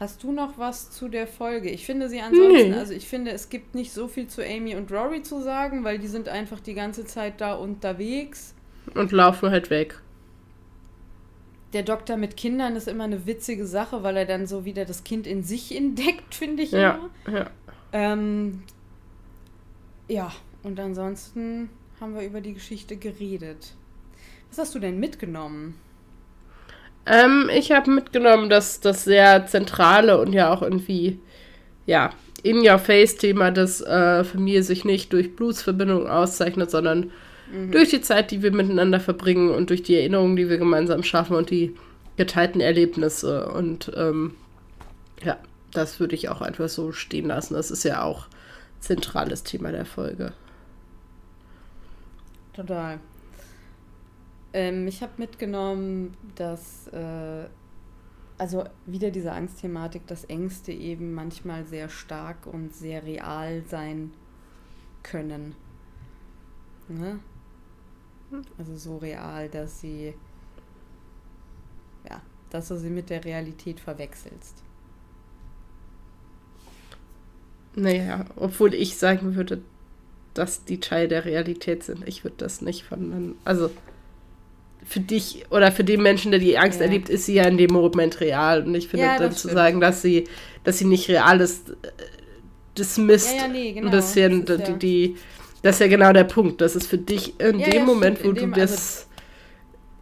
[0.00, 1.70] Hast du noch was zu der Folge?
[1.70, 2.74] Ich finde sie ansonsten, nee.
[2.74, 5.98] also ich finde, es gibt nicht so viel zu Amy und Rory zu sagen, weil
[5.98, 8.54] die sind einfach die ganze Zeit da unterwegs.
[8.94, 10.00] Und laufen halt weg
[11.72, 15.04] der Doktor mit Kindern ist immer eine witzige Sache, weil er dann so wieder das
[15.04, 17.38] Kind in sich entdeckt, finde ich ja, immer.
[17.38, 17.50] Ja.
[17.92, 18.62] Ähm,
[20.08, 23.74] ja, und ansonsten haben wir über die Geschichte geredet.
[24.50, 25.74] Was hast du denn mitgenommen?
[27.06, 31.18] Ähm, ich habe mitgenommen, dass das sehr zentrale und ja auch irgendwie,
[31.86, 32.10] ja,
[32.42, 37.10] in-your-face-Thema, dass äh, Familie sich nicht durch Blutsverbindung auszeichnet, sondern
[37.52, 37.72] Mhm.
[37.72, 41.36] Durch die Zeit, die wir miteinander verbringen und durch die Erinnerungen, die wir gemeinsam schaffen
[41.36, 41.74] und die
[42.16, 43.50] geteilten Erlebnisse.
[43.50, 44.34] Und ähm,
[45.22, 45.38] ja,
[45.72, 47.54] das würde ich auch einfach so stehen lassen.
[47.54, 48.28] Das ist ja auch
[48.80, 50.32] zentrales Thema der Folge.
[52.52, 52.98] Total.
[54.52, 57.46] Ähm, ich habe mitgenommen, dass, äh,
[58.36, 64.12] also wieder diese Angstthematik, dass Ängste eben manchmal sehr stark und sehr real sein
[65.02, 65.54] können.
[66.88, 67.20] Ne?
[68.58, 70.14] Also so real, dass sie,
[72.08, 74.62] ja, dass du sie mit der Realität verwechselst.
[77.74, 79.62] Naja, obwohl ich sagen würde,
[80.34, 82.06] dass die Teil der Realität sind.
[82.06, 83.70] Ich würde das nicht von, also
[84.84, 86.86] für dich oder für den Menschen, der die Angst ja.
[86.86, 88.66] erlebt, ist sie ja in dem Moment real.
[88.66, 90.28] Und ich finde ja, dann zu sagen, dass sie,
[90.64, 91.74] dass sie nicht real ist, äh,
[92.76, 93.86] dismisst ja, nee, genau.
[93.86, 95.16] ein bisschen die, die
[95.62, 96.60] das ist ja genau der Punkt.
[96.60, 98.70] Das ist für dich in ja, dem ja, Moment, wo du das.
[98.70, 99.06] Also,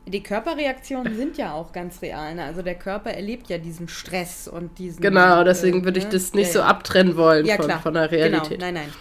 [0.06, 2.34] Die Körperreaktionen sind ja auch ganz real.
[2.34, 2.44] Ne?
[2.44, 5.00] Also der Körper erlebt ja diesen Stress und diesen.
[5.00, 6.10] Genau, deswegen äh, würde ich ne?
[6.12, 8.22] das nicht ja, so abtrennen wollen von, von der genau.
[8.22, 8.58] Realität.
[8.58, 8.92] Genau, nein, nein.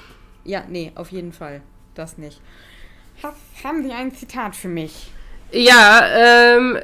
[0.44, 1.62] Ja, nee, auf jeden Fall.
[1.96, 2.42] Das nicht.
[3.64, 5.12] Haben Sie ein Zitat für mich?
[5.52, 6.80] Ja, ähm,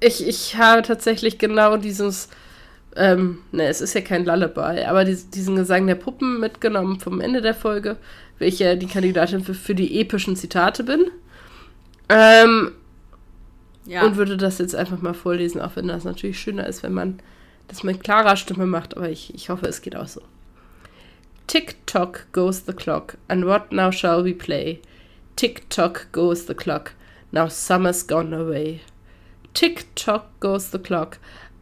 [0.00, 2.28] ich, ich habe tatsächlich genau dieses,
[2.96, 7.20] ähm, ne, es ist ja kein Lullaby, aber die, diesen Gesang der Puppen mitgenommen vom
[7.20, 7.96] Ende der Folge,
[8.38, 11.10] welche die Kandidatin für, für die epischen Zitate bin.
[12.08, 12.72] Ähm,
[13.84, 14.04] ja.
[14.04, 17.20] Und würde das jetzt einfach mal vorlesen, auch wenn das natürlich schöner ist, wenn man
[17.68, 20.22] das mit klarer Stimme macht, aber ich, ich hoffe, es geht auch so.
[21.46, 24.80] Tick-tock goes the clock, and what now shall we play?
[25.36, 26.92] Tick-tock goes the clock,
[27.30, 28.80] now summer's gone away.
[29.54, 31.18] Tick-tock goes the clock,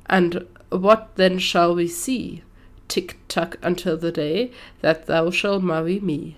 [0.06, 0.46] and
[0.80, 2.42] what then shall we see?
[2.88, 6.36] Tick-tock until the day that thou shalt marry me.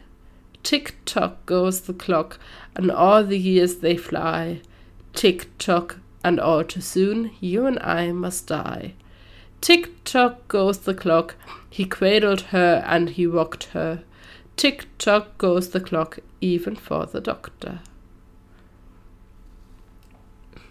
[0.63, 2.39] Tick-tock goes the clock,
[2.75, 4.61] and all the years they fly.
[5.15, 8.95] Tick-tock, and all too soon you and I must die.
[9.61, 11.37] Tick tock goes the clock,
[11.71, 14.03] he cradled her and he rocked her.
[14.57, 17.81] Tick tock goes the clock, even for the doctor.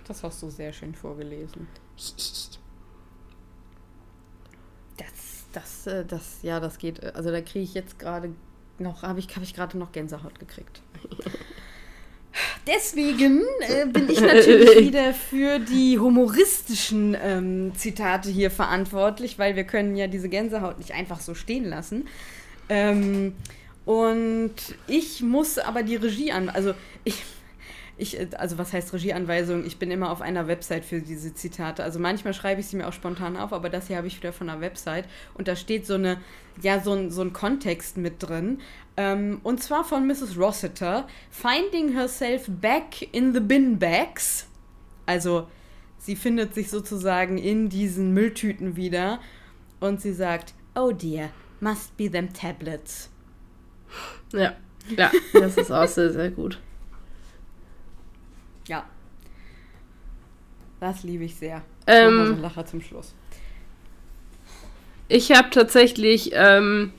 [0.05, 1.67] Das hast du sehr schön vorgelesen.
[5.55, 7.15] Das, das, äh, das, ja, das geht.
[7.15, 8.33] Also da kriege ich jetzt gerade
[8.77, 10.81] noch, habe ich, hab ich gerade noch Gänsehaut gekriegt.
[12.67, 19.63] Deswegen äh, bin ich natürlich wieder für die humoristischen ähm, Zitate hier verantwortlich, weil wir
[19.63, 22.07] können ja diese Gänsehaut nicht einfach so stehen lassen.
[22.67, 23.35] Ähm,
[23.85, 24.55] und
[24.87, 26.73] ich muss aber die Regie an, also
[27.05, 27.23] ich
[27.97, 29.65] ich, äh, also was heißt Regieanweisung?
[29.65, 31.83] Ich bin immer auf einer Website für diese Zitate.
[31.83, 34.33] Also manchmal schreibe ich sie mir auch spontan auf, aber das hier habe ich wieder
[34.33, 35.05] von einer Website.
[35.33, 36.17] Und da steht so eine,
[36.61, 38.59] ja, so ein, so ein Kontext mit drin.
[38.97, 40.37] Ähm, und zwar von Mrs.
[40.37, 44.47] Rossiter, Finding herself back in the bin bags.
[45.05, 45.47] Also
[45.97, 49.19] sie findet sich sozusagen in diesen Mülltüten wieder.
[49.79, 51.29] Und sie sagt, oh dear,
[51.59, 53.09] must be them tablets.
[54.33, 54.55] Ja,
[54.97, 56.59] ja, das ist auch sehr, sehr gut.
[58.67, 58.85] Ja.
[60.79, 61.61] Das liebe ich sehr.
[61.87, 63.13] Ähm, so ein Lacher zum Schluss.
[65.07, 66.91] Ich habe tatsächlich ähm,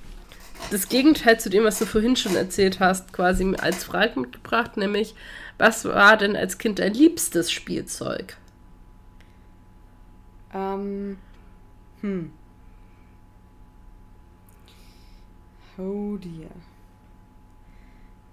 [0.70, 5.14] das Gegenteil zu dem, was du vorhin schon erzählt hast, quasi als Frage mitgebracht, nämlich,
[5.58, 8.36] was war denn als Kind dein liebstes Spielzeug?
[10.54, 11.18] Ähm,
[12.00, 12.32] hm.
[15.78, 16.50] Oh dear.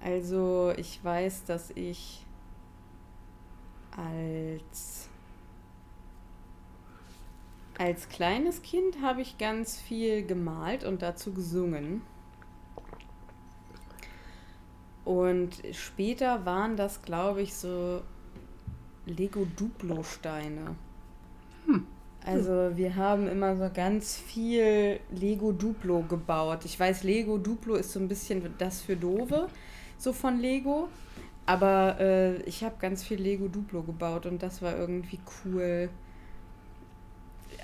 [0.01, 2.25] Also, ich weiß, dass ich
[3.95, 5.09] als
[7.77, 12.01] als kleines Kind habe ich ganz viel gemalt und dazu gesungen.
[15.05, 18.01] Und später waren das, glaube ich, so
[19.05, 20.75] Lego Duplo-Steine.
[21.65, 21.85] Hm.
[22.25, 26.63] Also wir haben immer so ganz viel Lego Duplo gebaut.
[26.63, 29.49] Ich weiß, Lego Duplo ist so ein bisschen das für Dove,
[29.97, 30.87] so von Lego.
[31.45, 35.89] Aber äh, ich habe ganz viel Lego Duplo gebaut und das war irgendwie cool.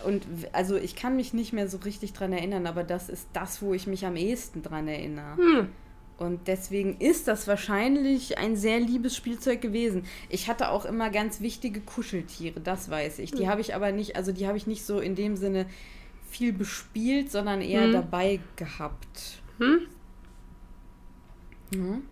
[0.05, 3.61] Und also ich kann mich nicht mehr so richtig dran erinnern, aber das ist das,
[3.61, 5.37] wo ich mich am ehesten dran erinnere.
[5.37, 5.69] Hm.
[6.17, 10.03] Und deswegen ist das wahrscheinlich ein sehr liebes Spielzeug gewesen.
[10.27, 13.31] Ich hatte auch immer ganz wichtige Kuscheltiere, das weiß ich.
[13.31, 13.47] Die hm.
[13.47, 15.65] habe ich aber nicht, also die habe ich nicht so in dem Sinne
[16.29, 17.93] viel bespielt, sondern eher hm.
[17.93, 19.41] dabei gehabt.
[19.59, 19.87] Hm?
[21.73, 22.03] Mhm.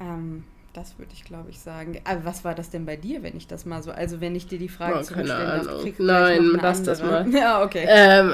[0.00, 2.00] Ähm, das würde ich, glaube ich, sagen.
[2.04, 4.46] Aber was war das denn bei dir, wenn ich das mal so, also wenn ich
[4.46, 7.28] dir die Frage oh, zurückstellen darf, kriegst Nein, lass das mal.
[7.32, 7.86] Ja, okay.
[7.88, 8.32] Ähm,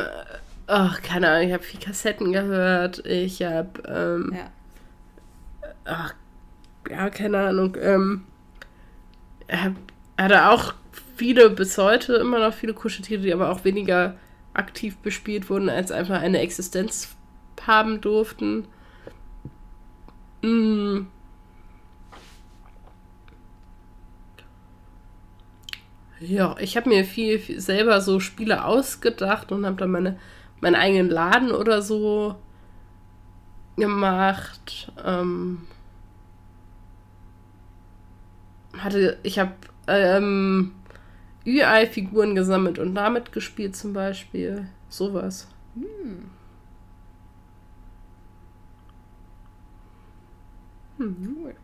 [0.67, 3.05] ach, keine Ahnung, ich habe viel Kassetten gehört.
[3.05, 4.51] Ich habe, ähm, ja.
[5.85, 6.15] ach,
[6.91, 8.25] ja, keine Ahnung, ähm,
[9.47, 9.75] er
[10.17, 10.75] hatte auch
[11.17, 14.15] viele, bis heute immer noch viele Kuscheltiere, die aber auch weniger
[14.55, 17.15] aktiv bespielt wurden, als einfach eine Existenz
[17.67, 18.67] haben durften.
[20.43, 21.03] Mm.
[26.21, 30.19] Ja, ich habe mir viel, viel, selber so Spiele ausgedacht und habe dann meine,
[30.61, 32.37] meinen eigenen Laden oder so
[33.77, 34.93] gemacht.
[35.05, 35.67] Ähm,
[38.77, 39.53] hatte, ich habe
[39.87, 40.73] ähm,
[41.47, 44.69] UI-Figuren gesammelt und damit gespielt zum Beispiel.
[44.89, 45.49] Sowas.
[45.75, 46.31] Hm.
[50.99, 51.37] Hm.
[51.43, 51.55] Cool.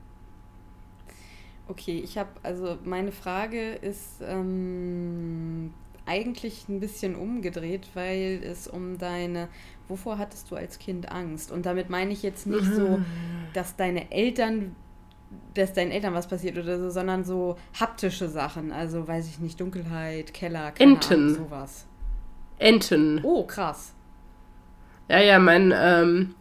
[1.68, 5.74] Okay, ich habe, also meine Frage ist ähm,
[6.06, 9.48] eigentlich ein bisschen umgedreht, weil es um deine,
[9.88, 11.50] wovor hattest du als Kind Angst?
[11.50, 13.00] Und damit meine ich jetzt nicht so,
[13.52, 14.76] dass deine Eltern
[15.54, 18.72] dass deinen Eltern was passiert oder so, sondern so haptische Sachen.
[18.72, 21.14] Also, weiß ich nicht, Dunkelheit, Keller, keine Enten.
[21.14, 21.86] Ahnung, sowas.
[22.58, 23.20] Enten.
[23.24, 23.92] Oh, krass.
[25.08, 26.34] Ja, ja, mein, ähm,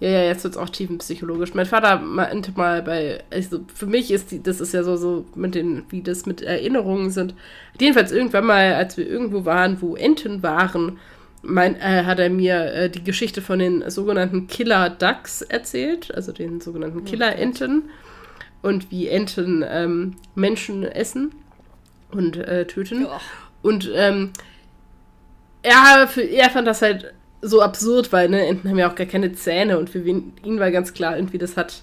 [0.00, 1.54] ja, ja, jetzt wird es auch tiefenpsychologisch.
[1.54, 5.24] Mein Vater meinte mal bei, also für mich ist die, das ist ja so, so
[5.34, 7.34] mit den, wie das mit Erinnerungen sind.
[7.80, 10.98] Jedenfalls irgendwann mal, als wir irgendwo waren, wo Enten waren,
[11.42, 16.30] mein, äh, hat er mir äh, die Geschichte von den sogenannten Killer Ducks erzählt, also
[16.30, 17.90] den sogenannten Killer Enten
[18.62, 21.32] und wie Enten ähm, Menschen essen
[22.12, 23.02] und äh, töten.
[23.02, 23.20] Ja.
[23.62, 24.30] Und ähm,
[25.62, 29.06] er, für, er fand das halt so absurd, weil ne, Enten haben ja auch gar
[29.06, 31.82] keine Zähne und für ihn, war ganz klar, irgendwie das hat,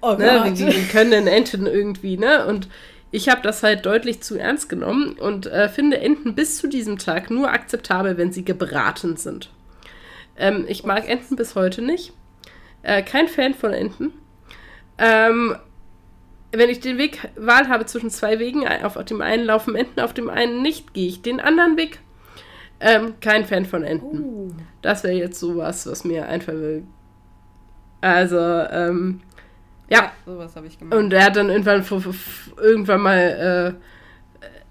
[0.00, 0.58] Oh ne, Gott.
[0.58, 2.46] wie, wie können Enten irgendwie, ne?
[2.46, 2.68] Und
[3.10, 6.98] ich habe das halt deutlich zu ernst genommen und äh, finde Enten bis zu diesem
[6.98, 9.50] Tag nur akzeptabel, wenn sie gebraten sind.
[10.36, 12.12] Ähm, ich mag Enten bis heute nicht.
[12.82, 14.12] Äh, kein Fan von Enten.
[14.98, 15.56] Ähm,
[16.52, 20.12] wenn ich den Weg Wahl habe zwischen zwei Wegen, auf dem einen laufen Enten, auf
[20.12, 22.00] dem einen nicht, gehe ich den anderen Weg.
[22.86, 24.18] Ähm, kein Fan von Enten.
[24.18, 24.50] Uh.
[24.82, 26.84] Das wäre jetzt sowas, was mir einfallen will.
[28.02, 29.22] Also, ähm,
[29.88, 30.12] ja.
[30.26, 30.98] sowas habe ich gemacht.
[30.98, 31.82] Und er hat dann irgendwann,
[32.58, 33.78] irgendwann mal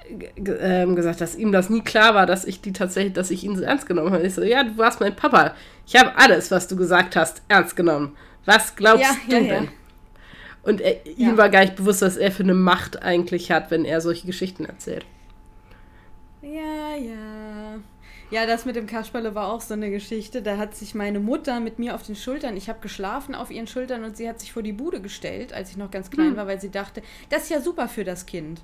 [0.07, 3.43] äh, ähm, gesagt, dass ihm das nie klar war, dass ich die tatsächlich, dass ich
[3.43, 4.27] ihn so ernst genommen habe.
[4.27, 5.55] Ich so, ja, du warst mein Papa.
[5.87, 8.15] Ich habe alles, was du gesagt hast, ernst genommen.
[8.45, 9.59] Was glaubst Ja, du ja, ja.
[9.59, 9.69] denn?
[10.61, 11.29] Und er, Ja.
[11.29, 14.27] ihm war gar nicht bewusst, was er für eine Macht eigentlich hat, wenn er solche
[14.27, 15.05] Geschichten erzählt.
[16.41, 17.42] Ja, ja.
[18.33, 20.41] Ja, das mit dem Kasperle war auch so eine Geschichte.
[20.41, 23.67] Da hat sich meine Mutter mit mir auf den Schultern, ich habe geschlafen auf ihren
[23.67, 26.47] Schultern und sie hat sich vor die Bude gestellt, als ich noch ganz klein war,
[26.47, 28.61] weil sie dachte, das ist ja super für das Kind.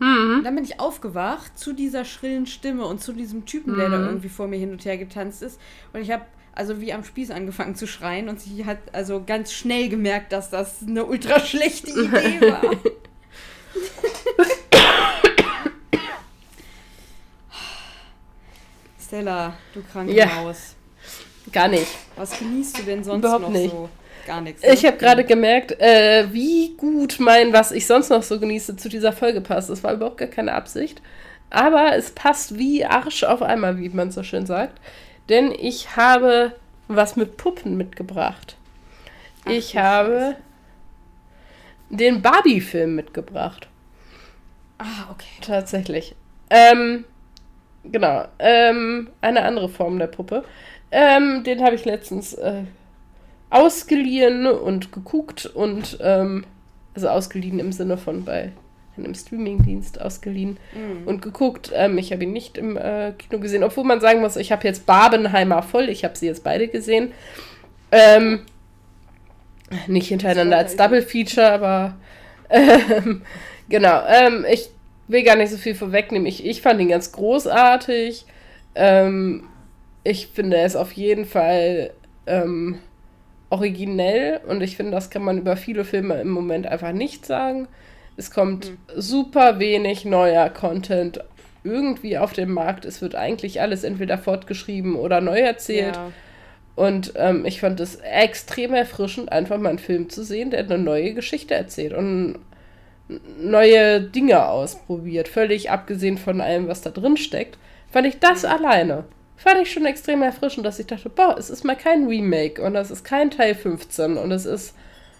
[0.00, 0.40] Mhm.
[0.42, 4.28] Dann bin ich aufgewacht zu dieser schrillen Stimme und zu diesem Typen, der da irgendwie
[4.28, 5.60] vor mir hin und her getanzt ist.
[5.92, 9.52] Und ich habe also wie am Spieß angefangen zu schreien und sie hat also ganz
[9.52, 12.62] schnell gemerkt, dass das eine ultra schlechte Idee war.
[19.14, 20.26] Stella, du kranke Ja.
[20.26, 20.74] Maus.
[21.52, 21.86] Gar nicht.
[22.16, 23.70] Was genießt du denn sonst Überhaupt noch nicht.
[23.70, 23.88] so?
[24.26, 24.60] Gar nichts.
[24.62, 24.72] ne?
[24.72, 28.88] Ich habe gerade gemerkt, äh, wie gut mein, was ich sonst noch so genieße, zu
[28.88, 29.70] dieser Folge passt.
[29.70, 31.00] Das war überhaupt gar keine Absicht.
[31.50, 34.80] Aber es passt wie Arsch auf einmal, wie man so schön sagt.
[35.28, 36.52] Denn ich habe
[36.88, 38.56] was mit Puppen mitgebracht.
[39.44, 40.36] Ach, ich habe Scheiße.
[41.90, 43.68] den Barbie-Film mitgebracht.
[44.78, 45.28] Ah, okay.
[45.40, 46.16] Tatsächlich.
[46.50, 47.04] Ähm,
[47.90, 48.26] genau.
[48.38, 50.44] Ähm, eine andere Form der Puppe.
[50.90, 52.62] Ähm, den habe ich letztens äh,
[53.50, 56.44] ausgeliehen und geguckt und ähm,
[56.94, 58.52] also ausgeliehen im Sinne von bei
[58.96, 61.06] einem Streamingdienst ausgeliehen Mhm.
[61.08, 61.72] und geguckt.
[61.74, 64.66] Ähm, ich habe ihn nicht im äh, Kino gesehen, obwohl man sagen muss, ich habe
[64.66, 65.88] jetzt Barbenheimer voll.
[65.88, 67.10] Ich habe sie jetzt beide gesehen.
[67.90, 68.42] Ähm,
[69.88, 71.96] nicht hintereinander als Double Feature, aber
[72.50, 73.22] ähm,
[73.68, 74.02] genau.
[74.06, 74.68] Ähm, ich
[75.08, 76.26] will gar nicht so viel vorwegnehmen.
[76.26, 78.26] Ich, ich fand ihn ganz großartig.
[78.74, 79.44] Ähm,
[80.02, 81.92] ich finde es auf jeden Fall
[82.26, 82.78] ähm,
[83.50, 87.68] originell und ich finde, das kann man über viele Filme im Moment einfach nicht sagen.
[88.16, 91.20] Es kommt super wenig neuer Content
[91.64, 92.84] irgendwie auf den Markt.
[92.84, 95.96] Es wird eigentlich alles entweder fortgeschrieben oder neu erzählt.
[95.96, 96.12] Ja.
[96.76, 100.78] Und ähm, ich fand es extrem erfrischend, einfach mal einen Film zu sehen, der eine
[100.78, 102.38] neue Geschichte erzählt und
[103.08, 105.28] neue Dinge ausprobiert.
[105.28, 107.58] Völlig abgesehen von allem, was da drin steckt,
[107.90, 109.04] fand ich das alleine.
[109.36, 112.76] Fand ich schon extrem erfrischend, dass ich dachte, boah, es ist mal kein Remake und
[112.76, 114.74] es ist kein Teil 15 und es ist,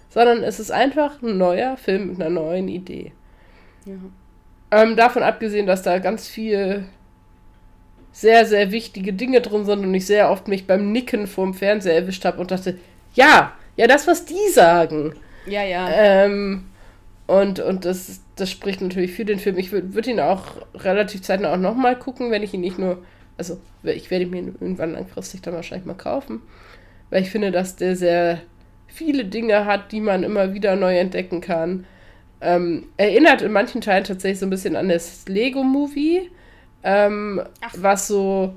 [0.09, 3.13] sondern es ist einfach ein neuer Film mit einer neuen Idee.
[3.85, 3.95] Ja.
[4.71, 6.85] Ähm, davon abgesehen, dass da ganz viel
[8.13, 11.97] sehr, sehr wichtige Dinge drin sind und ich sehr oft mich beim Nicken vorm Fernseher
[11.97, 12.79] erwischt habe und dachte,
[13.15, 15.15] ja, ja, das, was die sagen.
[15.47, 15.89] Ja, ja.
[15.91, 16.65] Ähm,
[17.27, 19.57] und und das, das spricht natürlich für den Film.
[19.59, 20.45] Ich würde würd ihn auch
[20.75, 23.03] relativ zeitnah auch nochmal gucken, wenn ich ihn nicht nur,
[23.39, 26.43] also ich werde ihn mir irgendwann langfristig dann wahrscheinlich mal kaufen,
[27.11, 28.41] weil ich finde, dass der sehr
[28.87, 31.87] viele Dinge hat, die man immer wieder neu entdecken kann.
[32.41, 36.31] Ähm, erinnert in manchen Teilen tatsächlich so ein bisschen an das Lego-Movie,
[36.83, 37.43] ähm,
[37.75, 38.55] was so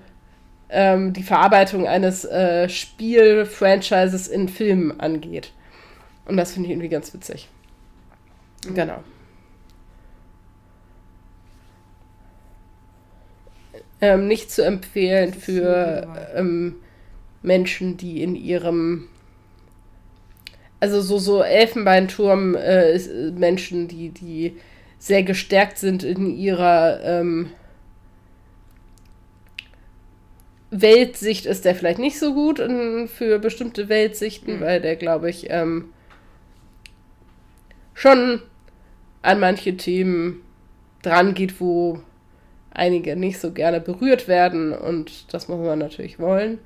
[0.70, 5.54] ähm, die Verarbeitung eines äh, Spiel-Franchises in Filmen angeht.
[6.26, 7.48] Und das finde ich irgendwie ganz witzig.
[8.74, 9.04] Genau.
[14.00, 16.76] Ähm, nicht zu empfehlen für ähm,
[17.42, 19.08] Menschen, die in ihrem
[20.80, 24.58] also so so Elfenbeinturm äh, ist, äh, Menschen, die die
[25.00, 27.50] sehr gestärkt sind in ihrer ähm,
[30.70, 34.62] Weltsicht ist der vielleicht nicht so gut in, für bestimmte Weltsichten, Mhm.
[34.62, 35.90] weil der glaube ich ähm,
[37.94, 38.42] schon
[39.22, 40.42] an manche Themen
[41.02, 42.02] dran geht, wo
[42.72, 46.60] einige nicht so gerne berührt werden und das muss man natürlich wollen.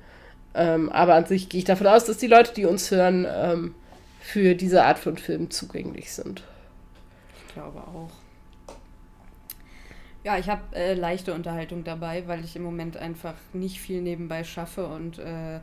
[0.54, 3.74] Ähm, aber an sich gehe ich davon aus, dass die Leute, die uns hören, ähm,
[4.20, 6.44] für diese Art von Film zugänglich sind.
[7.46, 8.10] Ich glaube auch.
[10.24, 14.44] Ja, ich habe äh, leichte Unterhaltung dabei, weil ich im Moment einfach nicht viel nebenbei
[14.44, 15.58] schaffe und äh,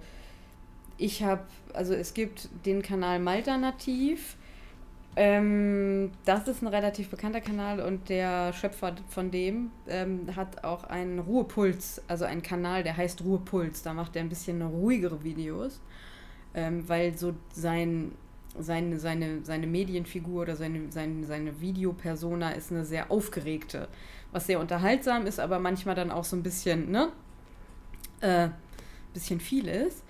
[0.98, 4.36] ich habe, also es gibt den Kanal Malternativ.
[5.16, 10.84] Ähm, das ist ein relativ bekannter Kanal und der Schöpfer von dem ähm, hat auch
[10.86, 13.82] einen Ruhepuls, also einen Kanal, der heißt Ruhepuls.
[13.82, 15.82] Da macht er ein bisschen ruhigere Videos,
[16.54, 18.14] ähm, weil so sein,
[18.58, 23.88] seine, seine, seine Medienfigur oder seine, seine, seine Videopersona ist eine sehr aufgeregte,
[24.32, 27.10] was sehr unterhaltsam ist, aber manchmal dann auch so ein bisschen, ne?
[28.22, 28.50] Äh,
[29.14, 30.04] bisschen viel ist.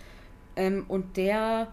[0.55, 1.69] Ähm, und der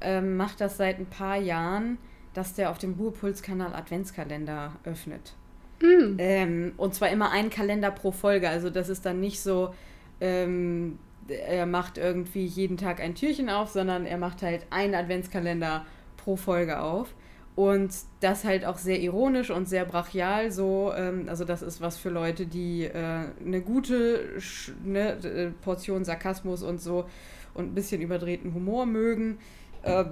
[0.00, 1.98] ähm, macht das seit ein paar Jahren,
[2.34, 5.34] dass der auf dem Ruhepuls-Kanal Adventskalender öffnet.
[5.80, 6.16] Mhm.
[6.18, 8.48] Ähm, und zwar immer ein Kalender pro Folge.
[8.48, 9.74] Also das ist dann nicht so,
[10.20, 15.84] ähm, er macht irgendwie jeden Tag ein Türchen auf, sondern er macht halt einen Adventskalender
[16.16, 17.14] pro Folge auf.
[17.54, 20.92] Und das halt auch sehr ironisch und sehr brachial so.
[20.96, 24.38] Ähm, also das ist was für Leute, die äh, eine gute
[24.84, 27.04] ne, äh, Portion Sarkasmus und so
[27.52, 29.38] und ein bisschen überdrehten Humor mögen.
[29.82, 30.04] Äh,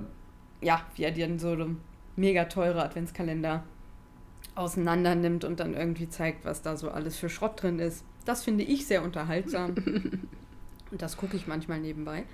[0.61, 1.57] ja, wie er dir so
[2.21, 3.65] mega teure Adventskalender
[4.55, 8.05] auseinander nimmt und dann irgendwie zeigt, was da so alles für Schrott drin ist.
[8.25, 9.75] Das finde ich sehr unterhaltsam.
[10.91, 12.25] und das gucke ich manchmal nebenbei.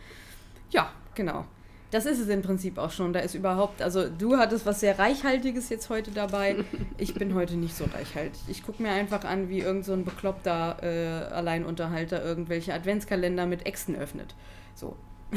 [0.70, 1.46] Ja, genau.
[1.92, 3.12] Das ist es im Prinzip auch schon.
[3.12, 6.56] Da ist überhaupt, also du hattest was sehr Reichhaltiges jetzt heute dabei.
[6.98, 8.40] Ich bin heute nicht so reichhaltig.
[8.48, 13.66] Ich gucke mir einfach an, wie irgend so ein bekloppter äh, Alleinunterhalter irgendwelche Adventskalender mit
[13.66, 14.34] Äxten öffnet.
[14.74, 14.96] So.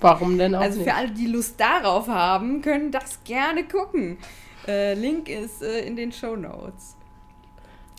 [0.00, 0.88] Warum denn auch Also nicht?
[0.88, 4.18] für alle, die Lust darauf haben, können das gerne gucken.
[4.66, 6.96] Äh, Link ist äh, in den Show Notes.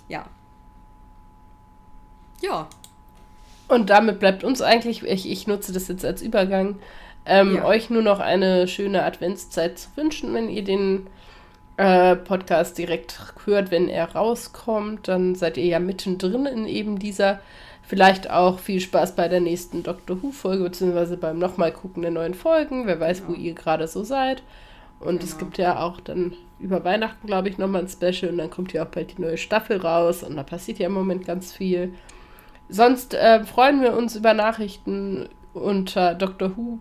[0.07, 0.25] Ja.
[2.41, 2.67] Ja.
[3.67, 6.79] Und damit bleibt uns eigentlich, ich, ich nutze das jetzt als Übergang,
[7.25, 7.65] ähm, ja.
[7.65, 11.07] euch nur noch eine schöne Adventszeit zu wünschen, wenn ihr den
[11.75, 15.07] äh, Podcast direkt hört, wenn er rauskommt.
[15.07, 17.39] Dann seid ihr ja mittendrin in eben dieser
[17.87, 22.33] Vielleicht auch viel Spaß bei der nächsten Doctor Who-Folge, beziehungsweise beim nochmal gucken der neuen
[22.33, 22.85] Folgen.
[22.85, 23.29] Wer weiß, genau.
[23.29, 24.43] wo ihr gerade so seid.
[24.99, 25.23] Und genau.
[25.23, 28.29] es gibt ja auch dann über Weihnachten, glaube ich, nochmal ein Special.
[28.29, 30.23] Und dann kommt ja auch bald die neue Staffel raus.
[30.23, 31.93] Und da passiert ja im Moment ganz viel.
[32.67, 36.57] Sonst äh, freuen wir uns über Nachrichten unter Dr.
[36.57, 36.79] Who.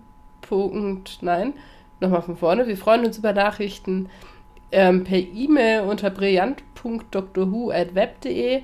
[1.20, 1.52] Nein,
[2.00, 2.66] nochmal von vorne.
[2.66, 4.08] Wir freuen uns über Nachrichten
[4.72, 8.62] ähm, per E-Mail unter brillant.drwho.web.de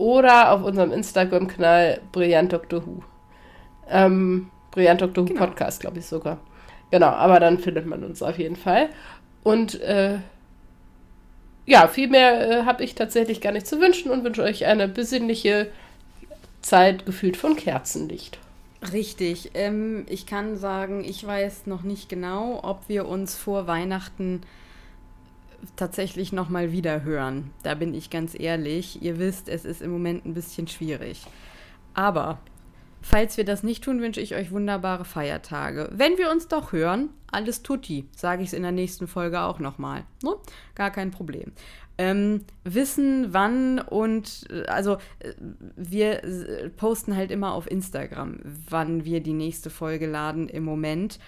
[0.00, 2.86] oder auf unserem Instagram-Kanal Brillant Dr.
[2.86, 3.02] Who.
[3.88, 5.24] Ähm, Brillant Dr.
[5.24, 5.44] Who genau.
[5.44, 6.38] Podcast, glaube ich sogar.
[6.90, 8.88] Genau, aber dann findet man uns auf jeden Fall.
[9.42, 10.16] Und äh,
[11.66, 14.88] ja, viel mehr äh, habe ich tatsächlich gar nicht zu wünschen und wünsche euch eine
[14.88, 15.68] besinnliche
[16.62, 18.38] Zeit gefühlt von Kerzenlicht.
[18.94, 19.50] Richtig.
[19.52, 24.40] Ähm, ich kann sagen, ich weiß noch nicht genau, ob wir uns vor Weihnachten
[25.76, 27.50] tatsächlich nochmal wieder hören.
[27.62, 29.02] Da bin ich ganz ehrlich.
[29.02, 31.24] Ihr wisst, es ist im Moment ein bisschen schwierig.
[31.94, 32.38] Aber
[33.02, 35.88] falls wir das nicht tun, wünsche ich euch wunderbare Feiertage.
[35.92, 39.58] Wenn wir uns doch hören, alles tutti, sage ich es in der nächsten Folge auch
[39.58, 40.04] nochmal.
[40.22, 40.34] Ne?
[40.74, 41.52] Gar kein Problem.
[41.98, 44.96] Ähm, wissen, wann und also
[45.76, 48.38] wir posten halt immer auf Instagram,
[48.70, 51.18] wann wir die nächste Folge laden im Moment.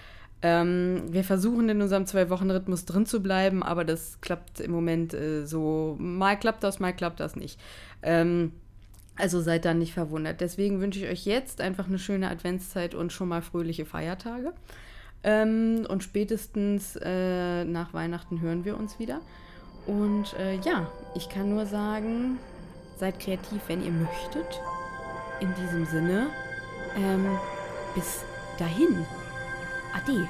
[0.45, 5.45] Ähm, wir versuchen in unserem Zwei-Wochen-Rhythmus drin zu bleiben, aber das klappt im Moment äh,
[5.45, 5.95] so.
[5.99, 7.57] Mal klappt das, mal klappt das nicht.
[8.01, 8.51] Ähm,
[9.15, 10.41] also seid da nicht verwundert.
[10.41, 14.51] Deswegen wünsche ich euch jetzt einfach eine schöne Adventszeit und schon mal fröhliche Feiertage.
[15.23, 19.21] Ähm, und spätestens äh, nach Weihnachten hören wir uns wieder.
[19.85, 22.37] Und äh, ja, ich kann nur sagen,
[22.97, 24.59] seid kreativ, wenn ihr möchtet.
[25.39, 26.27] In diesem Sinne,
[26.97, 27.37] ähm,
[27.95, 28.23] bis
[28.59, 29.05] dahin.
[29.93, 30.27] 阿弟。